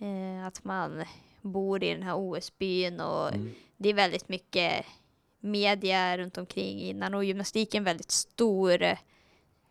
Eh, 0.01 0.47
att 0.47 0.65
man 0.65 1.05
bor 1.43 1.85
i 1.85 1.93
den 1.95 2.03
här 2.03 2.15
OS-byn 2.17 3.01
och 3.01 3.35
mm, 3.35 3.55
det 3.77 3.89
är 3.89 3.95
väldigt 3.95 4.29
mycket 4.29 4.87
media 5.41 6.19
runt 6.19 6.39
omkring 6.39 6.81
innan 6.81 7.15
och 7.15 7.25
gymnastik 7.25 7.75
är 7.75 7.79
en 7.79 7.85
väldigt 7.85 8.11
stor 8.11 8.83
eh, 8.83 8.99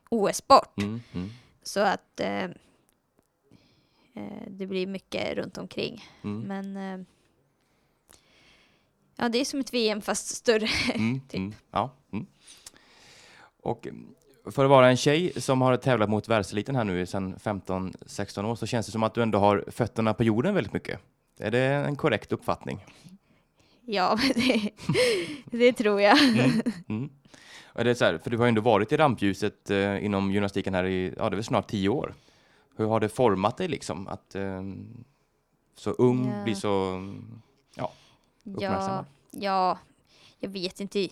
OS-sport. 0.09 0.77
mm, 0.77 1.01
mm, 1.13 1.29
Så 1.63 1.79
att 1.79 2.19
eh, 2.19 2.43
eh, 4.13 4.43
det 4.47 4.65
blir 4.67 4.87
mycket 4.87 5.37
runt 5.37 5.57
omkring. 5.57 6.05
mm, 6.23 6.41
Men 6.73 7.05
ja, 9.17 9.29
det 9.29 9.37
är 9.41 9.45
som 9.45 9.59
ett 9.59 9.73
VM 9.73 10.01
fast 10.01 10.27
större. 10.27 10.67
mm, 10.93 11.19
typ. 11.19 11.37
mm, 11.39 11.53
ja, 11.71 11.91
mm. 12.13 12.25
Och 13.61 13.87
för 14.51 14.63
att 14.63 14.69
vara 14.69 14.89
en 14.89 14.97
tjej 14.97 15.41
som 15.41 15.61
har 15.61 15.77
tävlat 15.77 16.09
mot 16.09 16.27
världseliten 16.27 16.75
här 16.75 16.83
nu 16.83 17.05
sedan 17.05 17.35
15-16 17.35 18.45
år 18.45 18.55
så 18.55 18.65
känns 18.65 18.85
det 18.85 18.91
som 18.91 19.03
att 19.03 19.13
du 19.13 19.21
ändå 19.21 19.39
har 19.39 19.65
fötterna 19.67 20.13
på 20.13 20.23
jorden 20.23 20.55
väldigt 20.55 20.73
mycket. 20.73 20.99
Är 21.39 21.51
det 21.51 21.61
en 21.61 21.95
korrekt 21.95 22.31
uppfattning? 22.31 22.79
Ja, 23.85 24.17
det, 24.35 24.69
det 25.45 25.73
tror 25.73 26.01
jag. 26.01 26.19
Mm. 26.23 26.61
Mm. 26.89 27.09
Och 27.65 27.83
det 27.83 27.89
är 27.89 27.93
så 27.93 28.05
här, 28.05 28.17
för 28.17 28.29
du 28.29 28.37
har 28.37 28.45
ju 28.45 28.49
ändå 28.49 28.61
varit 28.61 28.91
i 28.91 28.97
rampljuset 28.97 29.69
eh, 29.69 30.05
inom 30.05 30.31
gymnastiken 30.31 30.73
här 30.73 30.85
i, 30.85 31.13
ja 31.17 31.29
det 31.29 31.37
är 31.37 31.41
snart 31.41 31.67
tio 31.67 31.89
år. 31.89 32.13
Hur 32.75 32.85
har 32.85 32.99
det 32.99 33.09
format 33.09 33.57
dig 33.57 33.67
liksom 33.67 34.07
att 34.07 34.35
eh, 34.35 34.61
så 35.75 35.91
ung 35.91 36.31
Ja. 36.37 36.43
bli 36.43 36.55
så, 36.55 37.03
Ja, 37.75 37.91
uppmärksammad? 38.55 39.05
ja, 39.31 39.77
jag 40.39 40.49
vet 40.49 40.79
inte. 40.79 41.09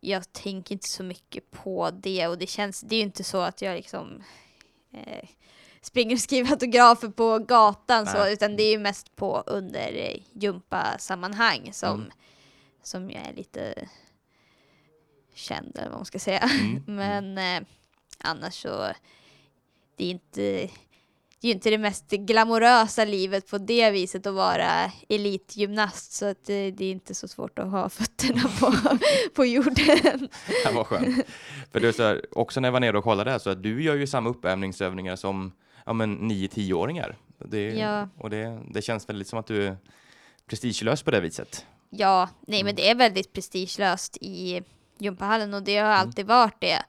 Jag 0.00 0.32
tänker 0.32 0.72
inte 0.72 0.88
så 0.88 1.02
mycket 1.02 1.50
på 1.50 1.90
det 1.90 2.26
och 2.26 2.38
det 2.38 2.46
känns, 2.46 2.80
det 2.80 2.94
är 2.94 2.98
ju 2.98 3.04
inte 3.04 3.24
så 3.24 3.40
att 3.40 3.62
jag 3.62 3.74
liksom 3.76 4.22
eh, 4.92 5.28
springer 5.80 6.14
och 6.14 6.20
skriver 6.20 6.50
autografer 6.52 7.08
på 7.08 7.38
gatan 7.38 8.06
så, 8.06 8.18
Nej. 8.18 8.32
utan 8.32 8.56
det 8.56 8.62
är 8.62 8.70
ju 8.70 8.78
mest 8.78 9.16
på 9.16 9.42
under 9.46 9.92
eh, 9.92 10.22
gympasammanhang 10.32 11.72
som, 11.72 12.00
Mm. 12.00 12.12
som 12.82 13.10
jag 13.10 13.26
är 13.26 13.32
lite 13.32 13.88
känd 15.34 15.76
eller 15.76 15.88
vad 15.88 15.98
man 15.98 16.04
ska 16.06 16.18
säga. 16.18 16.38
Mm. 16.38 16.82
Men 16.96 17.38
eh, 17.38 17.68
annars 18.18 18.62
så, 18.62 18.92
det 19.96 20.04
är 20.04 20.10
inte 20.10 20.70
ju 21.40 21.50
inte 21.50 21.70
det 21.70 21.78
mest 21.78 22.10
glamorösa 22.10 23.04
livet 23.04 23.50
på 23.50 23.58
det 23.58 23.90
viset 23.90 24.26
att 24.26 24.34
vara 24.34 24.92
elitgymnast 25.08 26.12
så 26.12 26.26
att 26.26 26.44
det, 26.44 26.70
det 26.70 26.84
är 26.84 26.90
inte 26.90 27.14
så 27.14 27.28
svårt 27.28 27.58
att 27.58 27.70
ha 27.70 27.88
fötterna 27.98 28.42
på, 28.60 28.74
på 29.34 29.44
jorden. 29.44 29.74
Det 30.64 30.72
var 30.74 30.84
skönt. 30.84 31.16
För 31.72 31.80
det 31.80 31.88
är 31.88 31.92
så 31.92 32.02
här, 32.02 32.24
också 32.38 32.60
när 32.60 32.66
jag 32.68 32.72
var 32.72 32.80
nere 32.80 32.98
och 32.98 33.04
kollade 33.04 33.30
här 33.30 33.38
så 33.38 33.50
att 33.50 33.62
du 33.62 33.82
gör 33.82 33.94
ju 33.94 34.06
samma 34.06 34.30
uppvärmningsövningar 34.30 35.16
som 35.16 35.52
ja, 35.86 35.92
men 35.92 36.30
9-10-åringar. 36.30 37.16
Det, 37.38 37.62
Ja. 37.68 38.08
Och 38.18 38.30
det, 38.30 38.60
det 38.70 38.82
känns 38.82 39.08
väldigt 39.08 39.28
som 39.28 39.38
att 39.38 39.46
du 39.46 39.66
är 39.66 39.76
prestigelös 40.46 41.02
på 41.02 41.10
det 41.10 41.20
viset. 41.20 41.66
Ja, 41.90 42.28
nej 42.46 42.60
Mm. 42.60 42.66
men 42.66 42.74
det 42.76 42.90
är 42.90 42.94
väldigt 42.94 43.32
prestigelöst 43.32 44.16
i 44.20 44.62
gympahallen 44.98 45.54
och 45.54 45.62
det 45.62 45.76
har 45.76 45.86
Mm. 45.86 45.98
alltid 46.00 46.26
varit 46.26 46.60
det. 46.60 46.82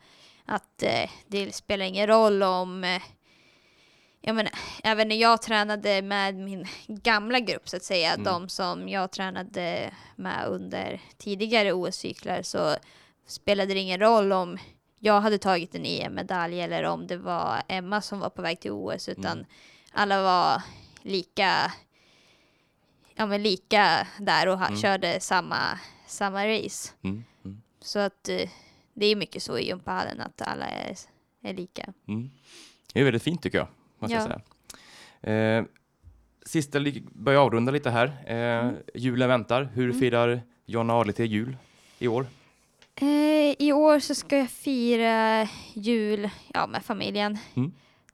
Att 0.46 0.84
eh, 0.84 1.10
det 1.28 1.56
spelar 1.56 1.86
ingen 1.86 2.08
roll 2.08 2.44
om 2.44 2.84
eh, 2.84 3.02
jag 4.22 4.36
menar, 4.36 4.52
även 4.84 5.08
när 5.08 5.16
jag 5.16 5.42
tränade 5.42 6.02
med 6.02 6.36
min 6.36 6.68
gamla 6.88 7.40
grupp 7.40 7.70
så 7.70 7.78
att 7.78 7.84
säga, 7.84 8.14
Mm. 8.14 8.24
de 8.24 8.50
som 8.50 8.90
jag 8.90 9.12
tränade 9.12 9.94
med 10.16 10.48
under 10.48 11.02
tidigare 11.18 11.74
OS-cyklar 11.74 12.42
så 12.42 12.76
spelade 13.28 13.74
det 13.74 13.80
ingen 13.80 14.00
roll 14.00 14.32
om 14.32 14.58
jag 15.00 15.22
hade 15.22 15.38
tagit 15.38 15.76
en 15.76 15.86
EM-medalj 15.86 16.62
eller 16.62 16.84
om 16.84 17.08
det 17.08 17.18
var 17.18 17.62
Emma 17.68 18.02
som 18.02 18.20
var 18.20 18.30
på 18.30 18.42
väg 18.42 18.60
till 18.60 18.72
OS 18.72 19.10
utan 19.10 19.32
Mm. 19.38 19.46
alla 19.92 20.22
var 20.22 20.62
lika 21.02 21.72
ja 23.16 23.26
men 23.26 23.44
lika 23.44 24.08
där 24.20 24.48
och 24.48 24.62
Mm. 24.68 24.78
körde 24.82 25.20
samma, 25.20 25.80
samma 26.08 26.48
race. 26.48 26.92
Mm. 27.04 27.24
Mm. 27.46 27.62
Så 27.82 28.00
att 28.00 28.30
eh, 28.30 28.50
det 28.94 29.06
är 29.06 29.16
mycket 29.16 29.44
så 29.44 29.58
i 29.58 29.68
gympahallen 29.68 30.22
att 30.22 30.42
alla 30.42 30.66
är, 30.66 30.96
är 31.44 31.54
lika. 31.54 31.94
Mm. 32.08 32.30
Det 32.94 33.00
är 33.00 33.04
väldigt 33.04 33.24
fint 33.24 33.42
tycker 33.44 33.58
jag. 33.58 33.68
Måste 34.00 34.16
jag 34.18 34.24
Ja. 34.24 34.42
säga. 35.22 35.58
Eh, 35.58 35.66
sista, 36.46 36.80
börjar 37.12 37.40
avrunda 37.42 37.72
lite 37.72 37.90
här. 37.90 38.06
Eh, 38.28 38.36
Mm. 38.60 38.76
Julen 38.94 39.30
väntar. 39.30 39.64
Hur 39.74 39.84
Mm. 39.90 40.00
firar 40.00 40.42
Jonna 40.66 40.94
Arlete 40.94 41.24
jul 41.24 41.58
i 42.00 42.08
år? 42.08 42.26
Eh, 42.96 43.56
I 43.60 43.72
år 43.74 44.00
så 44.00 44.16
ska 44.16 44.38
jag 44.38 44.50
fira 44.50 45.48
jul 45.74 46.30
ja, 46.54 46.68
med 46.68 46.86
familjen. 46.86 47.38
Mm. 47.56 47.72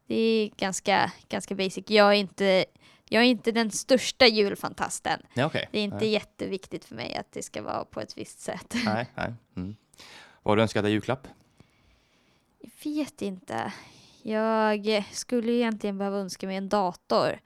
Det 0.08 0.16
är 0.16 0.50
ganska, 0.58 1.12
ganska 1.30 1.56
basic. 1.56 1.84
Jag 1.88 2.08
är, 2.10 2.14
inte, 2.18 2.66
jag 3.10 3.24
är 3.24 3.28
inte 3.28 3.52
den 3.52 3.72
största 3.72 4.28
julfantasten. 4.28 5.20
Ja, 5.34 5.46
okej. 5.46 5.70
Det 5.72 5.80
är 5.80 5.84
inte 5.84 5.96
Nej. 5.98 6.10
jätteviktigt 6.10 6.86
för 6.86 6.96
mig 6.96 7.16
att 7.16 7.32
det 7.32 7.44
ska 7.44 7.62
vara 7.62 7.86
på 7.86 8.02
ett 8.02 8.18
visst 8.18 8.40
sätt. 8.40 8.76
Nej, 8.86 9.08
nej. 9.16 9.34
Mm. 9.58 9.76
Vad 10.44 10.52
har 10.52 10.56
du 10.56 10.62
önskat 10.62 10.84
dig 10.84 10.92
julklapp? 10.92 11.28
Jag 12.60 12.92
vet 12.92 13.22
inte. 13.22 13.74
Jag 14.28 15.04
skulle 15.12 15.52
egentligen 15.52 15.98
behöva 15.98 16.18
önska 16.18 16.48
mig 16.48 16.56
en 16.56 16.70
dator. 16.70 17.40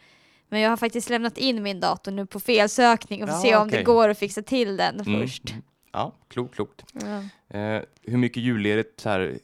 Men 0.49 0.59
jag 0.61 0.69
har 0.69 0.77
faktiskt 0.77 1.09
lämnat 1.09 1.37
in 1.37 1.63
min 1.63 1.79
dator 1.79 2.11
nu 2.11 2.25
på 2.25 2.39
felsökning 2.39 3.23
och 3.23 3.29
får 3.29 3.35
Ja, 3.37 3.41
se 3.41 3.55
om 3.55 3.67
okej. 3.67 3.77
det 3.77 3.83
går 3.83 4.09
att 4.09 4.17
fixa 4.19 4.41
till 4.41 4.77
den 4.77 4.99
Mm, 4.99 5.21
först. 5.21 5.49
mm. 5.51 5.63
Ja, 5.93 6.15
klokt, 6.27 6.55
klokt. 6.55 6.83
Ja. 6.93 7.57
Eh, 7.59 7.81
hur 8.03 8.17
mycket 8.17 8.43
julledigt 8.43 8.99
så 8.99 9.09
här, 9.09 9.39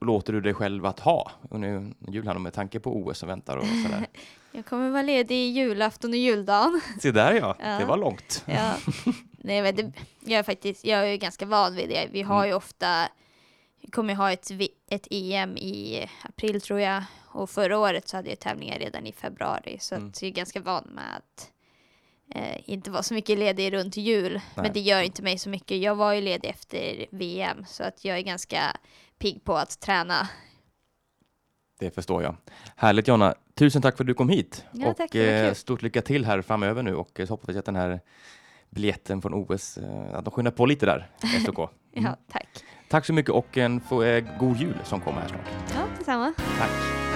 låter 0.00 0.32
du 0.32 0.40
dig 0.40 0.54
själv 0.54 0.86
att 0.86 1.00
ha 1.00 1.30
under 1.50 1.92
julhandeln 2.08 2.42
med 2.42 2.52
tanke 2.52 2.80
på 2.80 2.96
OS 2.96 3.18
som 3.18 3.28
väntar 3.28 3.56
och 3.56 3.66
sådär? 3.66 4.06
Jag 4.52 4.66
kommer 4.66 4.90
vara 4.90 5.02
ledig 5.02 5.50
julafton 5.52 6.10
och 6.10 6.16
juldagen. 6.16 6.80
Se 7.00 7.10
där 7.10 7.32
ja, 7.32 7.56
Ja. 7.62 7.78
det 7.78 7.84
var 7.84 7.96
långt. 7.96 8.44
Ja. 8.46 8.74
Nej, 9.30 9.62
men 9.62 9.76
det, 9.76 9.92
jag, 10.24 10.38
är 10.38 10.42
faktiskt, 10.42 10.84
jag 10.84 11.08
är 11.12 11.16
ganska 11.16 11.46
van 11.46 11.74
vid 11.76 11.88
det. 11.88 12.08
Vi 12.12 12.22
har 12.22 12.36
Mm. 12.38 12.48
ju 12.48 12.54
ofta, 12.54 13.08
vi 13.80 13.90
kommer 13.90 14.14
ha 14.14 14.32
ett, 14.32 14.50
ett 14.90 15.06
EM 15.10 15.56
i 15.56 16.06
april 16.22 16.60
tror 16.60 16.80
jag. 16.80 17.02
Och 17.26 17.50
förra 17.50 17.78
året 17.78 18.08
så 18.08 18.16
hade 18.16 18.28
jag 18.28 18.38
tävlingar 18.38 18.78
redan 18.78 19.06
i 19.06 19.12
februari. 19.12 19.76
Så 19.80 19.94
Mm. 19.94 20.08
att 20.08 20.22
jag 20.22 20.28
är 20.28 20.32
ganska 20.32 20.60
van 20.60 20.84
med 20.84 21.16
att 21.16 21.50
eh, 22.34 22.70
inte 22.70 22.90
vara 22.90 23.02
så 23.02 23.14
mycket 23.14 23.38
ledig 23.38 23.72
runt 23.72 23.96
jul. 23.96 24.32
Nej. 24.32 24.42
Men 24.56 24.72
det 24.72 24.80
gör 24.80 25.02
inte 25.02 25.22
mig 25.22 25.38
så 25.38 25.48
mycket. 25.48 25.78
Jag 25.82 25.94
var 25.94 26.12
ju 26.12 26.20
ledig 26.20 26.48
efter 26.48 27.06
VM. 27.10 27.64
Så 27.66 27.82
att 27.84 28.04
jag 28.04 28.18
är 28.18 28.22
ganska 28.22 28.76
pigg 29.18 29.44
på 29.44 29.56
att 29.56 29.80
träna. 29.80 30.28
Det 31.78 31.90
förstår 31.90 32.22
jag. 32.22 32.36
Härligt 32.76 33.08
Jonna, 33.08 33.34
tusen 33.54 33.82
tack 33.82 33.96
för 33.96 34.04
att 34.04 34.08
du 34.08 34.14
kom 34.14 34.28
hit. 34.28 34.64
Ja, 34.72 34.88
och 34.88 34.96
tack, 34.96 35.14
eh, 35.14 35.54
stort 35.54 35.82
lycka 35.82 36.02
till 36.02 36.24
här 36.24 36.42
framöver 36.42 36.82
nu 36.82 36.94
och 36.94 37.10
så 37.16 37.26
hoppas 37.32 37.48
vi 37.54 37.58
att 37.58 37.64
den 37.64 37.76
här 37.76 38.00
biljetten 38.70 39.22
från 39.22 39.34
OS, 39.34 39.78
eh, 39.78 40.14
att 40.14 40.24
de 40.24 40.30
skyndar 40.30 40.52
på 40.52 40.66
lite 40.66 40.86
där, 40.86 41.10
SOK. 41.46 41.58
Mm. 41.58 41.70
Ja, 41.92 42.16
tack. 42.32 42.48
Tack 42.88 43.06
så 43.06 43.12
mycket 43.12 43.30
och 43.30 43.58
en 43.58 43.80
eh, 43.90 44.24
god 44.38 44.56
jul 44.56 44.76
som 44.84 45.00
kommer 45.00 45.20
här 45.20 45.28
snart. 45.28 45.48
Ja, 45.74 45.80
detsamma. 45.98 46.32
Tack. 46.58 47.07